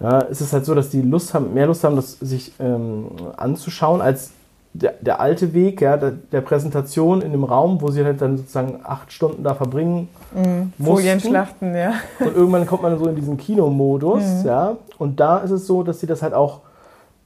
ja, 0.00 0.18
ist 0.20 0.40
es 0.40 0.52
halt 0.52 0.64
so, 0.64 0.74
dass 0.74 0.90
die 0.90 1.02
Lust 1.02 1.32
haben, 1.34 1.54
mehr 1.54 1.66
Lust 1.66 1.84
haben, 1.84 1.96
das 1.96 2.18
sich 2.20 2.52
ähm, 2.60 3.06
anzuschauen, 3.36 4.00
als 4.00 4.30
der, 4.74 4.94
der, 5.00 5.20
alte 5.20 5.54
Weg 5.54 5.80
ja, 5.80 5.96
der, 5.96 6.10
der, 6.10 6.42
Präsentation 6.42 7.22
in 7.22 7.32
dem 7.32 7.44
Raum, 7.44 7.80
wo 7.80 7.90
sie 7.90 8.04
halt 8.04 8.20
dann 8.20 8.36
sozusagen 8.36 8.80
acht 8.84 9.10
Stunden 9.10 9.42
da 9.42 9.54
verbringen 9.54 10.08
mhm. 10.34 10.72
Folien 10.84 11.18
schlachten, 11.18 11.74
ja. 11.74 11.94
Und 12.20 12.36
irgendwann 12.36 12.66
kommt 12.66 12.82
man 12.82 12.98
so 12.98 13.06
in 13.06 13.16
diesen 13.16 13.38
Kinomodus, 13.38 14.22
mhm. 14.42 14.46
ja. 14.46 14.76
Und 14.98 15.18
da 15.18 15.38
ist 15.38 15.50
es 15.50 15.66
so, 15.66 15.82
dass 15.82 16.00
sie 16.00 16.06
das 16.06 16.22
halt 16.22 16.34
auch 16.34 16.60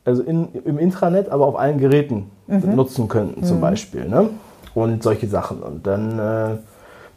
also 0.04 0.22
in, 0.22 0.48
im 0.64 0.78
Intranet, 0.78 1.28
aber 1.28 1.46
auf 1.46 1.58
allen 1.58 1.78
Geräten 1.78 2.30
mhm. 2.46 2.74
nutzen 2.74 3.08
könnten, 3.08 3.44
zum 3.44 3.58
mhm. 3.58 3.62
Beispiel. 3.62 4.08
Ne? 4.08 4.30
Und 4.74 5.02
solche 5.02 5.26
Sachen. 5.26 5.62
Und 5.62 5.86
dann 5.86 6.18
äh, 6.18 6.56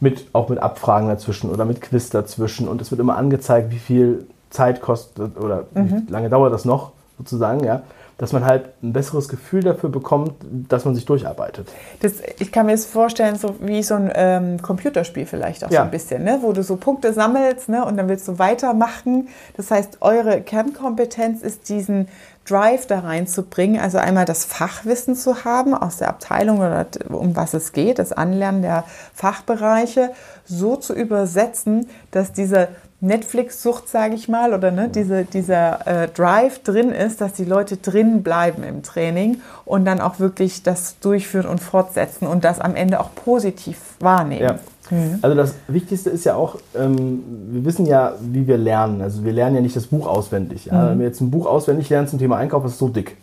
mit, 0.00 0.26
auch 0.32 0.48
mit 0.48 0.58
Abfragen 0.58 1.08
dazwischen 1.08 1.50
oder 1.50 1.64
mit 1.64 1.80
Quiz 1.80 2.10
dazwischen. 2.10 2.68
Und 2.68 2.80
es 2.80 2.90
wird 2.90 3.00
immer 3.00 3.16
angezeigt, 3.16 3.70
wie 3.70 3.78
viel 3.78 4.26
Zeit 4.54 4.80
kostet 4.80 5.36
oder 5.38 5.66
mhm. 5.74 6.04
wie 6.06 6.12
lange 6.12 6.30
dauert 6.30 6.52
das 6.52 6.64
noch, 6.64 6.92
sozusagen, 7.18 7.64
ja, 7.64 7.82
dass 8.18 8.32
man 8.32 8.44
halt 8.44 8.70
ein 8.82 8.92
besseres 8.92 9.28
Gefühl 9.28 9.62
dafür 9.62 9.90
bekommt, 9.90 10.34
dass 10.68 10.84
man 10.84 10.94
sich 10.94 11.04
durcharbeitet. 11.04 11.68
Das, 12.00 12.14
ich 12.38 12.52
kann 12.52 12.66
mir 12.66 12.72
das 12.72 12.86
vorstellen, 12.86 13.36
so 13.36 13.56
wie 13.60 13.82
so 13.82 13.94
ein 13.94 14.10
ähm, 14.14 14.62
Computerspiel 14.62 15.26
vielleicht 15.26 15.64
auch 15.64 15.70
ja. 15.70 15.80
so 15.80 15.84
ein 15.84 15.90
bisschen, 15.90 16.22
ne? 16.22 16.38
wo 16.42 16.52
du 16.52 16.62
so 16.62 16.76
Punkte 16.76 17.12
sammelst 17.12 17.68
ne? 17.68 17.84
und 17.84 17.96
dann 17.96 18.08
willst 18.08 18.28
du 18.28 18.38
weitermachen. 18.38 19.28
Das 19.56 19.70
heißt, 19.70 19.98
eure 20.00 20.42
Kernkompetenz 20.42 21.42
ist 21.42 21.68
diesen 21.68 22.06
Drive 22.44 22.86
da 22.86 23.00
reinzubringen, 23.00 23.80
also 23.80 23.98
einmal 23.98 24.26
das 24.26 24.44
Fachwissen 24.44 25.16
zu 25.16 25.44
haben 25.44 25.74
aus 25.74 25.96
der 25.96 26.08
Abteilung 26.10 26.58
oder 26.58 26.86
um 27.08 27.34
was 27.34 27.54
es 27.54 27.72
geht, 27.72 27.98
das 27.98 28.12
Anlernen 28.12 28.62
der 28.62 28.84
Fachbereiche, 29.14 30.10
so 30.44 30.76
zu 30.76 30.94
übersetzen, 30.94 31.88
dass 32.10 32.32
diese 32.32 32.68
Netflix-Sucht, 33.04 33.88
sage 33.88 34.14
ich 34.14 34.28
mal, 34.28 34.54
oder 34.54 34.70
ne, 34.70 34.88
diese, 34.88 35.24
dieser 35.24 35.86
äh, 35.86 36.08
Drive 36.08 36.62
drin 36.62 36.90
ist, 36.90 37.20
dass 37.20 37.34
die 37.34 37.44
Leute 37.44 37.76
drin 37.76 38.22
bleiben 38.22 38.62
im 38.62 38.82
Training 38.82 39.40
und 39.64 39.84
dann 39.84 40.00
auch 40.00 40.18
wirklich 40.18 40.62
das 40.62 40.98
durchführen 41.00 41.46
und 41.46 41.60
fortsetzen 41.60 42.26
und 42.26 42.44
das 42.44 42.60
am 42.60 42.74
Ende 42.74 43.00
auch 43.00 43.10
positiv 43.14 43.78
wahrnehmen. 44.00 44.42
Ja. 44.42 44.58
Mhm. 44.90 45.18
Also 45.22 45.36
das 45.36 45.54
Wichtigste 45.68 46.10
ist 46.10 46.24
ja 46.24 46.34
auch, 46.34 46.58
ähm, 46.74 47.22
wir 47.50 47.64
wissen 47.64 47.86
ja, 47.86 48.14
wie 48.20 48.46
wir 48.46 48.58
lernen. 48.58 49.00
Also 49.00 49.24
wir 49.24 49.32
lernen 49.32 49.56
ja 49.56 49.62
nicht 49.62 49.76
das 49.76 49.86
Buch 49.86 50.06
auswendig. 50.06 50.66
Ja? 50.66 50.74
Mhm. 50.74 50.90
Wenn 50.90 50.98
wir 51.00 51.06
jetzt 51.06 51.20
ein 51.20 51.30
Buch 51.30 51.46
auswendig 51.46 51.88
lernen 51.90 52.08
zum 52.08 52.18
Thema 52.18 52.36
Einkauf, 52.36 52.64
ist 52.64 52.72
es 52.72 52.78
so 52.78 52.88
dick. 52.88 53.16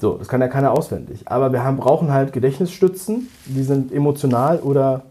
So, 0.00 0.16
das 0.16 0.28
kann 0.28 0.40
ja 0.40 0.48
keiner 0.48 0.72
auswendig. 0.72 1.22
Aber 1.26 1.52
wir 1.52 1.64
haben, 1.64 1.76
brauchen 1.76 2.12
halt 2.12 2.32
Gedächtnisstützen, 2.32 3.28
die 3.46 3.64
sind 3.64 3.92
emotional 3.92 4.60
oder 4.60 5.02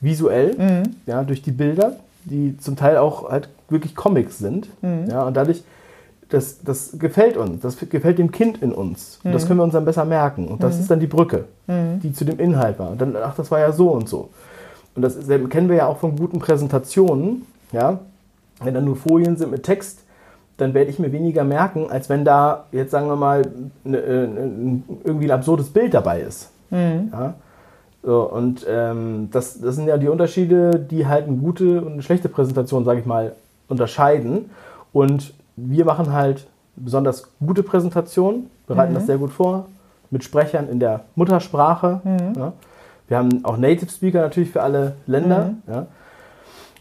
visuell, 0.00 0.56
mhm. 0.56 0.82
ja, 1.06 1.22
durch 1.24 1.42
die 1.42 1.52
Bilder, 1.52 1.96
die 2.24 2.56
zum 2.58 2.76
Teil 2.76 2.96
auch 2.96 3.30
halt 3.30 3.48
wirklich 3.68 3.94
Comics 3.94 4.38
sind. 4.38 4.68
Mhm. 4.82 5.08
Ja, 5.10 5.24
und 5.24 5.36
dadurch, 5.36 5.62
das, 6.28 6.62
das 6.62 6.98
gefällt 6.98 7.36
uns, 7.36 7.60
das 7.60 7.76
gefällt 7.78 8.18
dem 8.18 8.30
Kind 8.30 8.62
in 8.62 8.72
uns. 8.72 9.18
Und 9.24 9.32
das 9.32 9.44
mhm. 9.44 9.48
können 9.48 9.60
wir 9.60 9.64
uns 9.64 9.72
dann 9.72 9.84
besser 9.84 10.04
merken. 10.04 10.48
Und 10.48 10.62
das 10.62 10.76
mhm. 10.76 10.80
ist 10.80 10.90
dann 10.90 11.00
die 11.00 11.06
Brücke, 11.06 11.46
mhm. 11.66 12.00
die 12.00 12.12
zu 12.12 12.24
dem 12.24 12.38
Inhalt 12.38 12.78
war. 12.78 12.90
Und 12.90 13.00
dann, 13.00 13.16
ach, 13.16 13.34
das 13.34 13.50
war 13.50 13.60
ja 13.60 13.72
so 13.72 13.90
und 13.90 14.08
so. 14.08 14.30
Und 14.94 15.02
das 15.02 15.16
kennen 15.48 15.68
wir 15.68 15.76
ja 15.76 15.86
auch 15.86 15.98
von 15.98 16.16
guten 16.16 16.38
Präsentationen. 16.38 17.46
Ja? 17.72 18.00
Wenn 18.62 18.74
da 18.74 18.80
nur 18.80 18.96
Folien 18.96 19.36
sind 19.36 19.50
mit 19.50 19.62
Text, 19.62 20.00
dann 20.56 20.74
werde 20.74 20.90
ich 20.90 20.98
mir 20.98 21.12
weniger 21.12 21.44
merken, 21.44 21.90
als 21.90 22.08
wenn 22.08 22.24
da 22.24 22.66
jetzt 22.70 22.90
sagen 22.90 23.06
wir 23.06 23.16
mal 23.16 23.42
ne, 23.84 23.98
äh, 23.98 24.26
ne, 24.26 24.82
irgendwie 25.04 25.26
ein 25.26 25.30
absurdes 25.30 25.70
Bild 25.70 25.94
dabei 25.94 26.20
ist. 26.20 26.50
Mhm. 26.70 27.10
Ja? 27.12 27.34
So, 28.02 28.22
und 28.22 28.66
ähm, 28.68 29.28
das, 29.30 29.60
das 29.60 29.76
sind 29.76 29.86
ja 29.86 29.98
die 29.98 30.08
Unterschiede, 30.08 30.78
die 30.78 31.06
halt 31.06 31.26
eine 31.26 31.36
gute 31.36 31.82
und 31.82 31.92
eine 31.92 32.02
schlechte 32.02 32.28
Präsentation, 32.28 32.84
sage 32.84 33.00
ich 33.00 33.06
mal, 33.06 33.32
unterscheiden. 33.68 34.50
Und 34.92 35.34
wir 35.56 35.84
machen 35.84 36.12
halt 36.12 36.46
besonders 36.76 37.28
gute 37.44 37.62
Präsentationen, 37.62 38.50
bereiten 38.66 38.92
mhm. 38.92 38.96
das 38.96 39.06
sehr 39.06 39.18
gut 39.18 39.30
vor, 39.30 39.66
mit 40.10 40.24
Sprechern 40.24 40.68
in 40.68 40.80
der 40.80 41.04
Muttersprache. 41.14 42.00
Mhm. 42.04 42.32
Ja. 42.36 42.52
Wir 43.08 43.18
haben 43.18 43.44
auch 43.44 43.58
Native 43.58 43.90
Speaker 43.90 44.22
natürlich 44.22 44.50
für 44.50 44.62
alle 44.62 44.94
Länder. 45.06 45.52
Mhm. 45.66 45.72
Ja. 45.72 45.86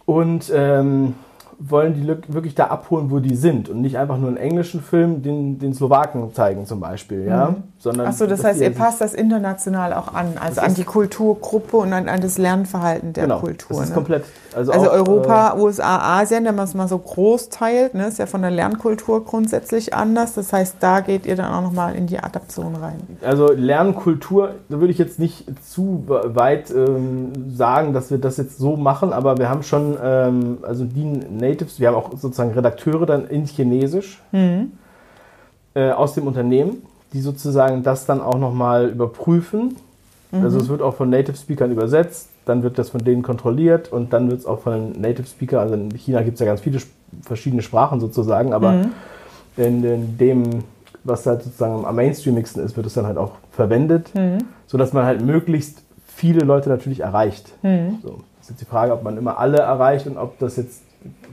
Und 0.05 0.51
ähm, 0.55 1.15
wollen 1.59 1.93
die 1.93 2.33
wirklich 2.33 2.55
da 2.55 2.67
abholen, 2.67 3.11
wo 3.11 3.19
die 3.19 3.35
sind 3.35 3.67
und 3.67 3.81
nicht 3.81 3.97
einfach 3.97 4.17
nur 4.17 4.29
einen 4.29 4.37
englischen 4.37 4.81
Film 4.81 5.21
den, 5.21 5.59
den 5.59 5.73
Slowaken 5.73 6.33
zeigen 6.33 6.65
zum 6.65 6.79
Beispiel, 6.79 7.25
ja, 7.25 7.49
mhm. 7.49 7.63
sondern 7.77 8.07
Ach 8.07 8.13
so, 8.13 8.27
das 8.27 8.43
heißt, 8.43 8.61
ihr 8.61 8.69
passt 8.69 9.01
das 9.01 9.13
international 9.13 9.93
auch 9.93 10.13
an, 10.13 10.37
also 10.39 10.61
an 10.61 10.73
die 10.73 10.85
Kulturgruppe 10.85 11.77
und 11.77 11.91
an, 11.91 12.07
an 12.07 12.21
das 12.21 12.37
Lernverhalten 12.37 13.11
der 13.11 13.25
genau, 13.25 13.39
Kultur. 13.39 13.77
Das 13.77 13.85
ist 13.85 13.89
ne? 13.89 13.95
komplett. 13.95 14.23
Also, 14.55 14.71
also 14.71 14.89
auch, 14.89 14.93
Europa, 14.93 15.53
äh, 15.55 15.59
USA, 15.59 16.19
Asien, 16.19 16.45
wenn 16.45 16.55
man 16.55 16.65
es 16.65 16.73
mal 16.73 16.87
so 16.87 16.97
groß 16.97 17.49
teilt, 17.49 17.93
ne, 17.93 18.07
ist 18.07 18.17
ja 18.19 18.25
von 18.25 18.41
der 18.41 18.51
Lernkultur 18.51 19.23
grundsätzlich 19.23 19.93
anders. 19.93 20.33
Das 20.33 20.53
heißt, 20.53 20.77
da 20.79 21.01
geht 21.01 21.25
ihr 21.25 21.35
dann 21.35 21.53
auch 21.53 21.61
nochmal 21.61 21.95
in 21.95 22.07
die 22.07 22.19
Adaption 22.19 22.75
rein. 22.75 22.99
Also 23.21 23.51
Lernkultur, 23.51 24.55
da 24.69 24.79
würde 24.79 24.91
ich 24.91 24.97
jetzt 24.97 25.19
nicht 25.19 25.45
zu 25.67 26.03
weit 26.07 26.71
ähm, 26.71 27.31
sagen, 27.53 27.93
dass 27.93 28.09
wir 28.11 28.17
das 28.17 28.37
jetzt 28.37 28.57
so 28.57 28.75
machen, 28.75 29.13
aber 29.13 29.37
wir 29.37 29.49
haben 29.49 29.61
schon, 29.61 29.97
ähm, 30.01 30.57
also 30.63 30.85
die 30.85 31.03
Natives, 31.49 31.79
wir 31.79 31.87
haben 31.87 31.95
auch 31.95 32.11
sozusagen 32.11 32.51
Redakteure 32.51 33.05
dann 33.05 33.27
in 33.27 33.45
Chinesisch 33.45 34.21
mhm. 34.31 34.73
äh, 35.73 35.91
aus 35.91 36.13
dem 36.13 36.27
Unternehmen, 36.27 36.83
die 37.13 37.21
sozusagen 37.21 37.83
das 37.83 38.05
dann 38.05 38.21
auch 38.21 38.37
nochmal 38.37 38.89
überprüfen. 38.89 39.75
Mhm. 40.31 40.43
Also 40.43 40.59
es 40.59 40.69
wird 40.69 40.81
auch 40.81 40.95
von 40.95 41.09
Native 41.09 41.35
Speakern 41.35 41.71
übersetzt, 41.71 42.29
dann 42.45 42.63
wird 42.63 42.77
das 42.77 42.89
von 42.89 43.03
denen 43.03 43.23
kontrolliert 43.23 43.91
und 43.91 44.13
dann 44.13 44.29
wird 44.29 44.41
es 44.41 44.45
auch 44.45 44.59
von 44.59 44.93
Native 44.99 45.27
Speakern, 45.27 45.59
also 45.59 45.75
in 45.75 45.91
China 45.91 46.21
gibt 46.21 46.35
es 46.35 46.39
ja 46.39 46.45
ganz 46.45 46.61
viele 46.61 46.79
verschiedene 47.23 47.61
Sprachen 47.61 47.99
sozusagen, 47.99 48.53
aber 48.53 48.73
mhm. 48.73 48.91
in, 49.57 49.83
in, 49.83 50.17
dem, 50.17 50.63
was 51.03 51.25
halt 51.25 51.43
sozusagen 51.43 51.85
am 51.85 51.95
mainstreamigsten 51.95 52.63
ist, 52.63 52.77
wird 52.77 52.85
es 52.85 52.93
dann 52.93 53.05
halt 53.05 53.17
auch 53.17 53.31
verwendet, 53.51 54.13
mhm. 54.13 54.39
sodass 54.67 54.93
man 54.93 55.05
halt 55.05 55.21
möglichst 55.21 55.81
viele 56.05 56.41
Leute 56.41 56.69
natürlich 56.69 56.99
erreicht. 56.99 57.51
Mhm. 57.63 57.99
So, 58.03 58.09
das 58.37 58.45
ist 58.45 58.49
jetzt 58.51 58.61
die 58.61 58.65
Frage, 58.65 58.93
ob 58.93 59.03
man 59.03 59.17
immer 59.17 59.39
alle 59.39 59.57
erreicht 59.57 60.05
und 60.05 60.17
ob 60.17 60.37
das 60.39 60.57
jetzt 60.57 60.81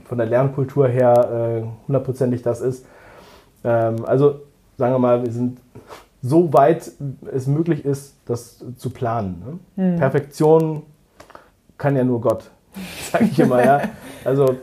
von 0.05 0.17
der 0.17 0.27
Lernkultur 0.27 0.87
her 0.87 1.63
äh, 1.63 1.87
hundertprozentig 1.87 2.41
das 2.41 2.61
ist. 2.61 2.85
Ähm, 3.63 4.05
also 4.05 4.41
sagen 4.77 4.93
wir 4.93 4.99
mal, 4.99 5.23
wir 5.23 5.31
sind 5.31 5.59
so 6.21 6.51
weit 6.53 6.91
es 7.33 7.47
möglich 7.47 7.85
ist, 7.85 8.15
das 8.25 8.63
zu 8.77 8.89
planen. 8.89 9.61
Ne? 9.75 9.83
Mhm. 9.83 9.95
Perfektion 9.97 10.83
kann 11.77 11.95
ja 11.95 12.03
nur 12.03 12.21
Gott, 12.21 12.49
sage 13.11 13.25
ich 13.25 13.39
immer. 13.39 13.63
ja. 13.63 13.81
Also 14.23 14.55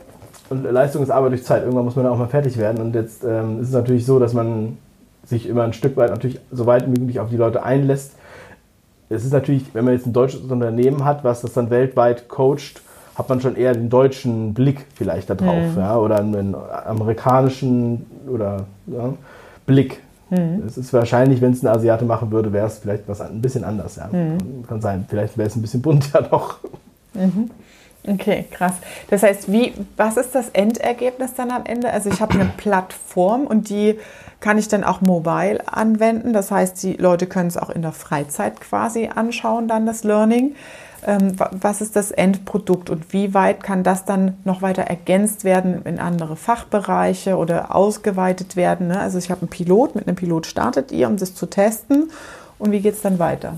und 0.49 0.63
Leistung 0.63 1.01
ist 1.01 1.09
Arbeit 1.09 1.31
durch 1.31 1.43
Zeit. 1.43 1.63
Irgendwann 1.63 1.85
muss 1.85 1.95
man 1.95 2.05
auch 2.05 2.17
mal 2.17 2.27
fertig 2.27 2.57
werden. 2.57 2.79
Und 2.79 2.93
jetzt 2.93 3.23
ähm, 3.23 3.61
ist 3.61 3.69
es 3.69 3.73
natürlich 3.73 4.05
so, 4.05 4.19
dass 4.19 4.33
man 4.33 4.77
sich 5.23 5.47
immer 5.47 5.63
ein 5.63 5.73
Stück 5.73 5.97
weit 5.97 6.11
natürlich 6.11 6.39
so 6.51 6.67
weit 6.67 6.85
wie 6.85 6.99
möglich 6.99 7.19
auf 7.19 7.29
die 7.29 7.37
Leute 7.37 7.63
einlässt. 7.63 8.13
Es 9.09 9.25
ist 9.25 9.33
natürlich, 9.33 9.73
wenn 9.73 9.85
man 9.85 9.95
jetzt 9.95 10.05
ein 10.05 10.13
deutsches 10.13 10.41
Unternehmen 10.41 11.03
hat, 11.03 11.23
was 11.23 11.41
das 11.41 11.53
dann 11.53 11.69
weltweit 11.69 12.27
coacht, 12.27 12.81
hat 13.15 13.29
man 13.29 13.41
schon 13.41 13.55
eher 13.55 13.73
den 13.73 13.89
deutschen 13.89 14.53
Blick 14.53 14.85
vielleicht 14.95 15.29
da 15.29 15.35
drauf, 15.35 15.75
mhm. 15.75 15.79
ja, 15.79 15.97
oder 15.97 16.19
einen 16.19 16.55
amerikanischen 16.85 18.05
oder 18.27 18.65
ja, 18.87 19.13
Blick. 19.65 20.01
Mhm. 20.29 20.63
Es 20.67 20.77
ist 20.77 20.91
wahrscheinlich, 20.93 21.41
wenn 21.41 21.53
es 21.53 21.63
ein 21.63 21.67
Asiate 21.67 22.05
machen 22.05 22.31
würde, 22.31 22.51
wäre 22.51 22.67
es 22.67 22.79
vielleicht 22.79 23.07
was 23.07 23.21
ein 23.21 23.41
bisschen 23.41 23.63
anders. 23.63 23.95
Ja. 23.95 24.09
Mhm. 24.11 24.65
Kann 24.67 24.81
sein. 24.81 25.05
Vielleicht 25.07 25.37
wäre 25.37 25.47
es 25.47 25.55
ein 25.55 25.61
bisschen 25.61 25.81
bunter 25.81 26.21
doch. 26.31 26.57
Mhm. 27.13 27.49
Okay, 28.07 28.45
krass. 28.51 28.73
Das 29.09 29.23
heißt, 29.23 29.51
wie, 29.51 29.73
was 29.97 30.17
ist 30.17 30.35
das 30.35 30.49
Endergebnis 30.49 31.33
dann 31.33 31.49
am 31.49 31.65
Ende? 31.65 31.91
Also 31.91 32.09
ich 32.09 32.21
habe 32.21 32.35
eine 32.35 32.45
Plattform 32.57 33.47
und 33.47 33.69
die 33.69 33.97
kann 34.41 34.57
ich 34.57 34.67
dann 34.67 34.83
auch 34.83 35.01
mobile 35.01 35.61
anwenden. 35.67 36.33
Das 36.33 36.51
heißt, 36.51 36.83
die 36.83 36.93
Leute 36.93 37.25
können 37.25 37.47
es 37.47 37.57
auch 37.57 37.69
in 37.69 37.81
der 37.81 37.93
Freizeit 37.93 38.59
quasi 38.59 39.09
anschauen, 39.13 39.67
dann 39.67 39.85
das 39.85 40.03
Learning. 40.03 40.55
Ähm, 41.07 41.33
was 41.51 41.81
ist 41.81 41.95
das 41.95 42.09
Endprodukt 42.09 42.89
und 42.89 43.13
wie 43.13 43.35
weit 43.35 43.61
kann 43.61 43.83
das 43.83 44.05
dann 44.05 44.37
noch 44.43 44.63
weiter 44.63 44.83
ergänzt 44.83 45.43
werden 45.43 45.83
in 45.83 45.99
andere 45.99 46.35
Fachbereiche 46.35 47.37
oder 47.37 47.75
ausgeweitet 47.75 48.55
werden? 48.55 48.87
Ne? 48.87 48.99
Also 48.99 49.19
ich 49.19 49.29
habe 49.29 49.41
einen 49.41 49.49
Pilot, 49.49 49.93
mit 49.93 50.07
einem 50.07 50.15
Pilot 50.15 50.47
startet 50.47 50.91
ihr, 50.91 51.07
um 51.07 51.17
das 51.17 51.35
zu 51.35 51.45
testen 51.45 52.09
und 52.57 52.71
wie 52.71 52.79
geht 52.79 52.95
es 52.95 53.01
dann 53.01 53.19
weiter? 53.19 53.53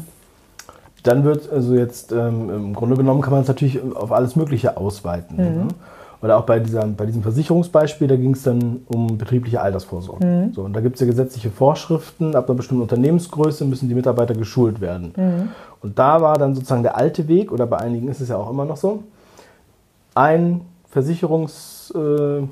Dann 1.04 1.24
wird 1.24 1.50
also 1.50 1.74
jetzt 1.76 2.12
ähm, 2.12 2.50
im 2.50 2.74
Grunde 2.74 2.98
genommen 2.98 3.22
kann 3.22 3.32
man 3.32 3.44
es 3.44 3.48
natürlich 3.48 3.80
auf 3.96 4.12
alles 4.12 4.36
Mögliche 4.36 4.76
ausweiten. 4.76 5.38
Mhm. 5.38 5.44
Ne? 5.44 5.68
Oder 6.22 6.38
auch 6.38 6.44
bei, 6.44 6.60
dieser, 6.60 6.86
bei 6.88 7.06
diesem 7.06 7.22
Versicherungsbeispiel, 7.22 8.08
da 8.08 8.16
ging 8.16 8.34
es 8.34 8.44
dann 8.44 8.82
um 8.88 9.18
betriebliche 9.18 9.62
Altersvorsorge. 9.62 10.26
Mhm. 10.26 10.54
So, 10.54 10.64
und 10.64 10.74
da 10.74 10.82
gibt 10.82 10.96
es 10.96 11.02
ja 11.02 11.08
gesetzliche 11.08 11.52
Vorschriften, 11.52 12.36
ab 12.36 12.50
einer 12.50 12.58
bestimmten 12.58 12.82
Unternehmensgröße 12.82 13.66
müssen 13.66 13.88
die 13.88 13.96
Mitarbeiter 13.96 14.34
geschult 14.34 14.82
werden. 14.82 15.14
Mhm. 15.16 15.50
Und 15.82 16.00
da 16.00 16.22
war 16.22 16.38
dann 16.38 16.56
sozusagen 16.56 16.84
der 16.84 16.98
alte 16.98 17.28
Weg, 17.28 17.52
oder 17.52 17.68
bei 17.68 17.78
einigen 17.78 18.08
ist 18.08 18.20
es 18.20 18.30
ja 18.30 18.38
auch 18.38 18.50
immer 18.50 18.66
noch 18.66 18.78
so, 18.78 19.04
ein 20.16 20.62
Versicherungs... 20.90 21.94
Äh, 21.96 22.44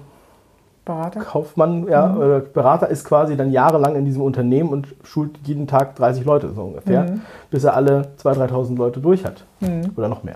Berater? 0.86 1.22
Kaufmann, 1.22 1.88
ja, 1.88 2.06
mhm. 2.06 2.44
Berater 2.54 2.88
ist 2.90 3.06
quasi 3.06 3.36
dann 3.36 3.52
jahrelang 3.52 3.96
in 3.96 4.06
diesem 4.06 4.22
Unternehmen 4.22 4.70
und 4.70 4.88
schult 5.04 5.40
jeden 5.44 5.66
Tag 5.66 5.96
30 5.96 6.24
Leute 6.26 6.54
so 6.54 6.62
ungefähr, 6.62 7.06
mhm. 7.06 7.22
bis 7.50 7.64
er 7.64 7.76
alle 7.76 8.10
2.000, 8.24 8.52
3.000 8.52 8.78
Leute 8.78 9.00
durch 9.00 9.26
hat. 9.26 9.46
Mhm. 9.62 9.94
Oder 9.96 10.10
noch 10.10 10.24
mehr. 10.24 10.36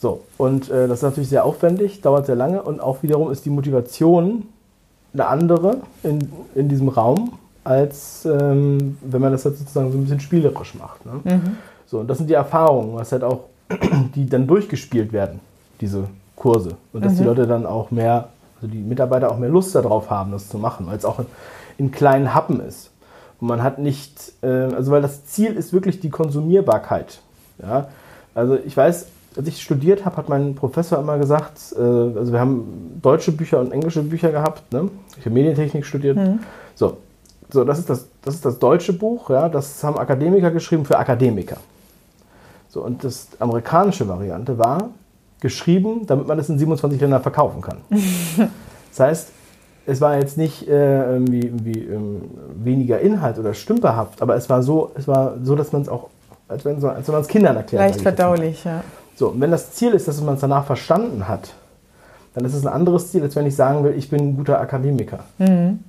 So, 0.00 0.22
und 0.36 0.70
äh, 0.70 0.86
das 0.86 0.98
ist 0.98 1.02
natürlich 1.02 1.28
sehr 1.28 1.44
aufwendig, 1.44 2.00
dauert 2.02 2.26
sehr 2.26 2.36
lange 2.36 2.62
und 2.62 2.80
auch 2.80 3.02
wiederum 3.02 3.32
ist 3.32 3.44
die 3.44 3.50
Motivation 3.50 4.46
eine 5.12 5.26
andere 5.26 5.78
in, 6.04 6.30
in 6.54 6.68
diesem 6.68 6.88
Raum, 6.88 7.32
als 7.64 8.24
ähm, 8.24 8.96
wenn 9.02 9.20
man 9.20 9.32
das 9.32 9.44
halt 9.44 9.56
sozusagen 9.56 9.90
so 9.90 9.98
ein 9.98 10.02
bisschen 10.02 10.20
spielerisch 10.20 10.74
macht. 10.76 11.04
Ne? 11.04 11.12
Mhm. 11.24 11.56
So, 11.86 11.98
und 11.98 12.08
das 12.08 12.18
sind 12.18 12.30
die 12.30 12.34
Erfahrungen, 12.34 12.94
was 12.94 13.10
halt 13.10 13.24
auch, 13.24 13.40
die 14.14 14.26
dann 14.26 14.46
durchgespielt 14.46 15.12
werden, 15.12 15.40
diese 15.80 16.04
Kurse. 16.36 16.76
Und 16.92 17.04
dass 17.04 17.14
mhm. 17.14 17.16
die 17.16 17.24
Leute 17.24 17.46
dann 17.48 17.66
auch 17.66 17.90
mehr, 17.90 18.28
also 18.56 18.72
die 18.72 18.78
Mitarbeiter 18.78 19.32
auch 19.32 19.38
mehr 19.38 19.48
Lust 19.48 19.74
darauf 19.74 20.10
haben, 20.10 20.30
das 20.30 20.48
zu 20.48 20.58
machen, 20.58 20.86
weil 20.86 20.96
es 20.96 21.04
auch 21.04 21.18
in, 21.18 21.26
in, 21.76 21.90
kleinen 21.90 22.34
Happen 22.34 22.60
ist. 22.60 22.90
Und 23.40 23.48
man 23.48 23.64
hat 23.64 23.80
nicht, 23.80 24.32
äh, 24.42 24.46
also 24.46 24.92
weil 24.92 25.02
das 25.02 25.26
Ziel 25.26 25.54
ist 25.54 25.72
wirklich 25.72 25.98
die 25.98 26.10
Konsumierbarkeit. 26.10 27.20
Ja? 27.60 27.88
Also 28.34 28.56
ich 28.64 28.76
weiß, 28.76 29.06
als 29.38 29.46
ich 29.46 29.62
studiert 29.62 30.04
habe, 30.04 30.16
hat 30.16 30.28
mein 30.28 30.56
Professor 30.56 30.98
immer 30.98 31.16
gesagt, 31.16 31.72
äh, 31.76 31.80
also 31.80 32.32
wir 32.32 32.40
haben 32.40 32.98
deutsche 33.00 33.30
Bücher 33.30 33.60
und 33.60 33.72
englische 33.72 34.02
Bücher 34.02 34.32
gehabt. 34.32 34.72
Ne? 34.72 34.90
Ich 35.16 35.24
habe 35.24 35.30
Medientechnik 35.30 35.86
studiert. 35.86 36.16
Mhm. 36.16 36.40
So, 36.74 36.98
So, 37.50 37.64
das 37.64 37.78
ist 37.78 37.88
das, 37.88 38.06
das 38.22 38.34
ist 38.34 38.44
das 38.44 38.58
deutsche 38.58 38.92
Buch, 38.92 39.30
ja, 39.30 39.48
das 39.48 39.82
haben 39.82 39.96
Akademiker 39.96 40.50
geschrieben 40.50 40.84
für 40.84 40.98
Akademiker. 40.98 41.56
So, 42.68 42.82
und 42.82 43.02
das 43.04 43.28
amerikanische 43.38 44.06
Variante 44.06 44.58
war 44.58 44.90
geschrieben, 45.40 46.04
damit 46.06 46.26
man 46.26 46.38
es 46.38 46.48
in 46.48 46.58
27 46.58 47.00
Ländern 47.00 47.22
verkaufen 47.22 47.62
kann. 47.62 47.78
das 48.90 49.00
heißt, 49.00 49.28
es 49.86 50.00
war 50.00 50.18
jetzt 50.18 50.36
nicht 50.36 50.68
äh, 50.68 51.12
irgendwie, 51.12 51.40
irgendwie 51.40 51.78
ähm, 51.84 52.22
weniger 52.56 53.00
Inhalt 53.00 53.38
oder 53.38 53.54
stümperhaft, 53.54 54.20
aber 54.20 54.34
es 54.34 54.50
war 54.50 54.62
so, 54.62 54.90
es 54.96 55.06
war 55.06 55.36
so, 55.42 55.54
dass 55.54 55.72
man 55.72 55.82
es 55.82 55.88
auch, 55.88 56.08
als 56.48 56.64
wenn, 56.64 56.80
so, 56.80 56.88
als 56.88 57.06
wenn 57.06 57.14
man 57.14 57.22
es 57.22 57.28
Kindern 57.28 57.56
erklärt. 57.56 57.84
Leicht 57.84 58.02
verdaulich, 58.02 58.64
ja. 58.64 58.82
So, 59.18 59.30
und 59.30 59.40
wenn 59.40 59.50
das 59.50 59.72
Ziel 59.72 59.94
ist, 59.94 60.06
dass 60.06 60.20
man 60.22 60.34
es 60.34 60.40
danach 60.40 60.64
verstanden 60.64 61.26
hat, 61.26 61.52
dann 62.34 62.44
ist 62.44 62.54
es 62.54 62.64
ein 62.64 62.72
anderes 62.72 63.10
Ziel, 63.10 63.20
als 63.24 63.34
wenn 63.34 63.46
ich 63.46 63.56
sagen 63.56 63.82
will, 63.82 63.94
ich 63.96 64.10
bin 64.10 64.20
ein 64.20 64.36
guter 64.36 64.60
Akademiker. 64.60 65.24
Mhm. 65.38 65.80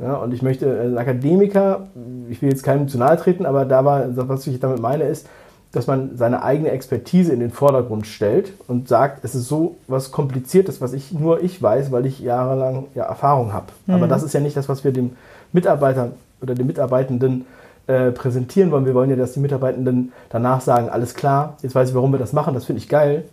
Ja, 0.00 0.16
und 0.16 0.34
ich 0.34 0.42
möchte, 0.42 0.66
äh, 0.66 0.86
ein 0.86 0.98
Akademiker, 0.98 1.86
ich 2.28 2.42
will 2.42 2.48
jetzt 2.48 2.64
keinem 2.64 2.88
zu 2.88 2.98
nahe 2.98 3.16
treten, 3.18 3.46
aber 3.46 3.66
da 3.66 3.84
war, 3.84 4.04
was 4.28 4.48
ich 4.48 4.58
damit 4.58 4.80
meine, 4.80 5.04
ist, 5.04 5.28
dass 5.70 5.86
man 5.86 6.16
seine 6.16 6.42
eigene 6.42 6.70
Expertise 6.70 7.32
in 7.32 7.38
den 7.38 7.52
Vordergrund 7.52 8.04
stellt 8.08 8.52
und 8.66 8.88
sagt, 8.88 9.24
es 9.24 9.36
ist 9.36 9.46
so 9.46 9.76
was 9.86 10.10
Kompliziertes, 10.10 10.80
was 10.80 10.92
ich 10.92 11.12
nur 11.12 11.44
ich 11.44 11.62
weiß, 11.62 11.92
weil 11.92 12.04
ich 12.04 12.18
jahrelang 12.18 12.86
ja, 12.96 13.04
Erfahrung 13.04 13.52
habe. 13.52 13.66
Mhm. 13.86 13.94
Aber 13.94 14.08
das 14.08 14.24
ist 14.24 14.32
ja 14.32 14.40
nicht 14.40 14.56
das, 14.56 14.68
was 14.68 14.82
wir 14.82 14.90
dem 14.90 15.12
Mitarbeiter 15.52 16.10
oder 16.42 16.56
den 16.56 16.66
Mitarbeitenden 16.66 17.42
äh, 17.42 17.65
präsentieren 17.86 18.70
wollen. 18.72 18.84
Wir 18.84 18.94
wollen 18.94 19.10
ja, 19.10 19.16
dass 19.16 19.32
die 19.32 19.40
Mitarbeitenden 19.40 20.12
danach 20.28 20.60
sagen, 20.60 20.88
alles 20.88 21.14
klar, 21.14 21.56
jetzt 21.62 21.74
weiß 21.74 21.90
ich, 21.90 21.94
warum 21.94 22.12
wir 22.12 22.18
das 22.18 22.32
machen, 22.32 22.54
das 22.54 22.64
finde 22.64 22.82
ich 22.82 22.88
geil 22.88 23.24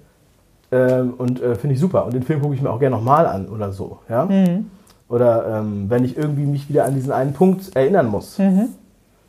ähm, 0.74 1.14
und 1.18 1.42
äh, 1.42 1.56
finde 1.56 1.76
ich 1.76 1.80
super. 1.80 2.06
Und 2.06 2.14
den 2.14 2.24
Film 2.24 2.42
gucke 2.42 2.56
ich 2.56 2.62
mir 2.62 2.70
auch 2.70 2.80
gerne 2.80 2.96
nochmal 2.96 3.26
an 3.26 3.48
oder 3.48 3.72
so. 3.72 4.00
Ja? 4.10 4.26
Mhm. 4.26 4.70
Oder 5.08 5.60
ähm, 5.60 5.86
wenn 5.90 6.04
ich 6.04 6.18
irgendwie 6.18 6.46
mich 6.46 6.68
wieder 6.70 6.86
an 6.86 6.96
diesen 6.96 7.12
einen 7.12 7.34
Punkt 7.34 7.76
erinnern 7.76 8.08
muss. 8.08 8.40
Mhm. 8.40 8.70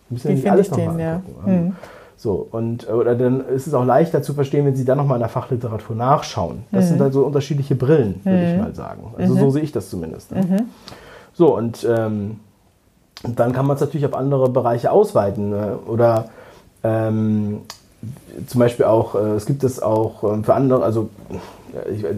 Müssen 0.08 0.28
ja 0.28 0.34
nicht 0.34 0.50
alles 0.50 0.70
nochmal 0.70 1.00
ja. 1.00 1.22
Mhm. 1.44 1.74
So, 2.16 2.46
und, 2.50 2.88
oder 2.88 3.14
dann 3.16 3.46
ist 3.48 3.66
es 3.66 3.74
auch 3.74 3.84
leichter 3.84 4.22
zu 4.22 4.32
verstehen, 4.32 4.64
wenn 4.64 4.76
Sie 4.76 4.86
dann 4.86 4.96
nochmal 4.96 5.16
in 5.16 5.20
der 5.20 5.28
Fachliteratur 5.28 5.94
nachschauen. 5.94 6.64
Das 6.72 6.90
mhm. 6.90 6.98
sind 6.98 7.12
so 7.12 7.26
unterschiedliche 7.26 7.74
Brillen, 7.74 8.20
würde 8.24 8.38
mhm. 8.38 8.44
ich 8.44 8.58
mal 8.58 8.74
sagen. 8.74 9.12
Also 9.18 9.34
so 9.34 9.46
mhm. 9.46 9.50
sehe 9.50 9.62
ich 9.62 9.72
das 9.72 9.90
zumindest. 9.90 10.32
Ne? 10.32 10.42
Mhm. 10.42 10.60
So, 11.34 11.54
und 11.54 11.86
ähm, 11.86 12.40
dann 13.26 13.52
kann 13.52 13.66
man 13.66 13.76
es 13.76 13.80
natürlich 13.80 14.06
auf 14.06 14.14
andere 14.14 14.48
Bereiche 14.48 14.90
ausweiten. 14.90 15.50
Ne? 15.50 15.78
Oder 15.86 16.26
ähm, 16.82 17.62
zum 18.46 18.58
Beispiel 18.58 18.86
auch, 18.86 19.14
äh, 19.14 19.34
es 19.34 19.46
gibt 19.46 19.64
es 19.64 19.82
auch 19.82 20.22
äh, 20.24 20.42
für 20.42 20.54
andere, 20.54 20.82
also 20.82 21.08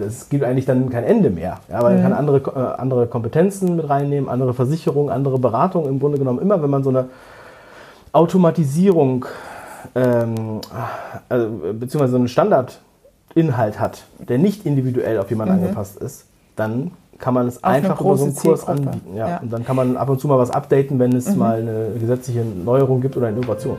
es 0.06 0.28
gibt 0.28 0.44
eigentlich 0.44 0.66
dann 0.66 0.90
kein 0.90 1.04
Ende 1.04 1.30
mehr. 1.30 1.60
Ja, 1.70 1.82
man 1.82 1.96
mhm. 1.96 2.02
kann 2.02 2.12
andere, 2.12 2.38
äh, 2.38 2.80
andere 2.80 3.06
Kompetenzen 3.06 3.76
mit 3.76 3.88
reinnehmen, 3.88 4.28
andere 4.28 4.52
Versicherungen, 4.52 5.10
andere 5.10 5.38
Beratungen 5.38 5.88
im 5.88 6.00
Grunde 6.00 6.18
genommen. 6.18 6.40
Immer 6.40 6.62
wenn 6.62 6.70
man 6.70 6.82
so 6.82 6.90
eine 6.90 7.06
Automatisierung 8.12 9.26
ähm, 9.94 10.60
also, 11.28 11.48
beziehungsweise 11.72 12.12
so 12.12 12.18
einen 12.18 12.28
Standardinhalt 12.28 13.80
hat, 13.80 14.04
der 14.18 14.38
nicht 14.38 14.66
individuell 14.66 15.18
auf 15.18 15.30
jemanden 15.30 15.56
mhm. 15.56 15.62
angepasst 15.62 15.96
ist, 15.96 16.26
dann 16.56 16.92
kann 17.18 17.34
man 17.34 17.48
es 17.48 17.58
auf 17.58 17.64
einfach 17.64 18.00
über 18.00 18.16
so 18.16 18.24
einen 18.24 18.34
Kurs 18.34 18.66
anbieten. 18.66 19.16
Ja. 19.16 19.28
ja. 19.28 19.36
Und 19.38 19.52
dann 19.52 19.64
kann 19.64 19.76
man 19.76 19.96
ab 19.96 20.08
und 20.08 20.20
zu 20.20 20.28
mal 20.28 20.38
was 20.38 20.50
updaten, 20.50 20.98
wenn 20.98 21.14
es 21.14 21.28
mhm. 21.28 21.38
mal 21.38 21.60
eine 21.60 21.98
gesetzliche 21.98 22.44
Neuerung 22.44 23.00
gibt 23.00 23.16
oder 23.16 23.28
eine 23.28 23.36
Innovation. 23.36 23.78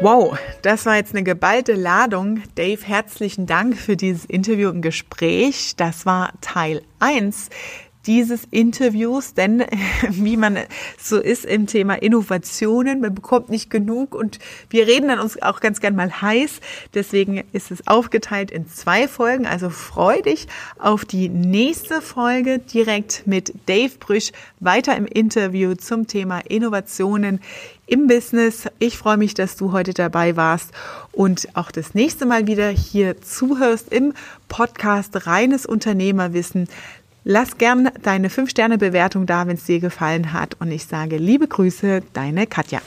Wow, 0.00 0.38
das 0.62 0.86
war 0.86 0.94
jetzt 0.94 1.12
eine 1.12 1.24
geballte 1.24 1.74
Ladung. 1.74 2.42
Dave, 2.54 2.80
herzlichen 2.84 3.46
Dank 3.46 3.76
für 3.76 3.96
dieses 3.96 4.24
Interview 4.24 4.68
und 4.68 4.80
Gespräch. 4.80 5.74
Das 5.76 6.06
war 6.06 6.30
Teil 6.40 6.82
1 7.00 7.50
dieses 8.08 8.44
Interviews, 8.50 9.34
denn 9.34 9.64
wie 10.08 10.36
man 10.36 10.58
so 10.98 11.20
ist 11.20 11.44
im 11.44 11.66
Thema 11.66 11.94
Innovationen, 11.94 13.00
man 13.00 13.14
bekommt 13.14 13.50
nicht 13.50 13.70
genug 13.70 14.14
und 14.14 14.38
wir 14.70 14.86
reden 14.86 15.08
dann 15.08 15.20
uns 15.20 15.40
auch 15.40 15.60
ganz 15.60 15.80
gern 15.80 15.94
mal 15.94 16.10
heiß. 16.10 16.60
Deswegen 16.94 17.44
ist 17.52 17.70
es 17.70 17.86
aufgeteilt 17.86 18.50
in 18.50 18.66
zwei 18.66 19.06
Folgen. 19.06 19.46
Also 19.46 19.68
freu 19.68 20.22
dich 20.22 20.48
auf 20.78 21.04
die 21.04 21.28
nächste 21.28 22.00
Folge 22.00 22.58
direkt 22.58 23.26
mit 23.26 23.52
Dave 23.66 23.92
Brüsch 24.00 24.32
weiter 24.58 24.96
im 24.96 25.06
Interview 25.06 25.74
zum 25.74 26.06
Thema 26.06 26.40
Innovationen 26.40 27.40
im 27.88 28.06
Business. 28.06 28.68
Ich 28.78 28.98
freue 28.98 29.16
mich, 29.16 29.34
dass 29.34 29.56
du 29.56 29.72
heute 29.72 29.94
dabei 29.94 30.36
warst 30.36 30.70
und 31.12 31.48
auch 31.54 31.70
das 31.70 31.94
nächste 31.94 32.26
Mal 32.26 32.46
wieder 32.46 32.68
hier 32.68 33.20
zuhörst 33.20 33.92
im 33.92 34.12
Podcast 34.48 35.26
Reines 35.26 35.66
Unternehmerwissen. 35.66 36.68
Lass 37.24 37.58
gern 37.58 37.90
deine 38.02 38.28
5-Sterne-Bewertung 38.28 39.26
da, 39.26 39.46
wenn 39.46 39.56
es 39.56 39.64
dir 39.64 39.80
gefallen 39.80 40.32
hat. 40.32 40.56
Und 40.60 40.70
ich 40.70 40.86
sage 40.86 41.16
liebe 41.16 41.46
Grüße, 41.46 42.02
deine 42.12 42.46
Katja. 42.46 42.80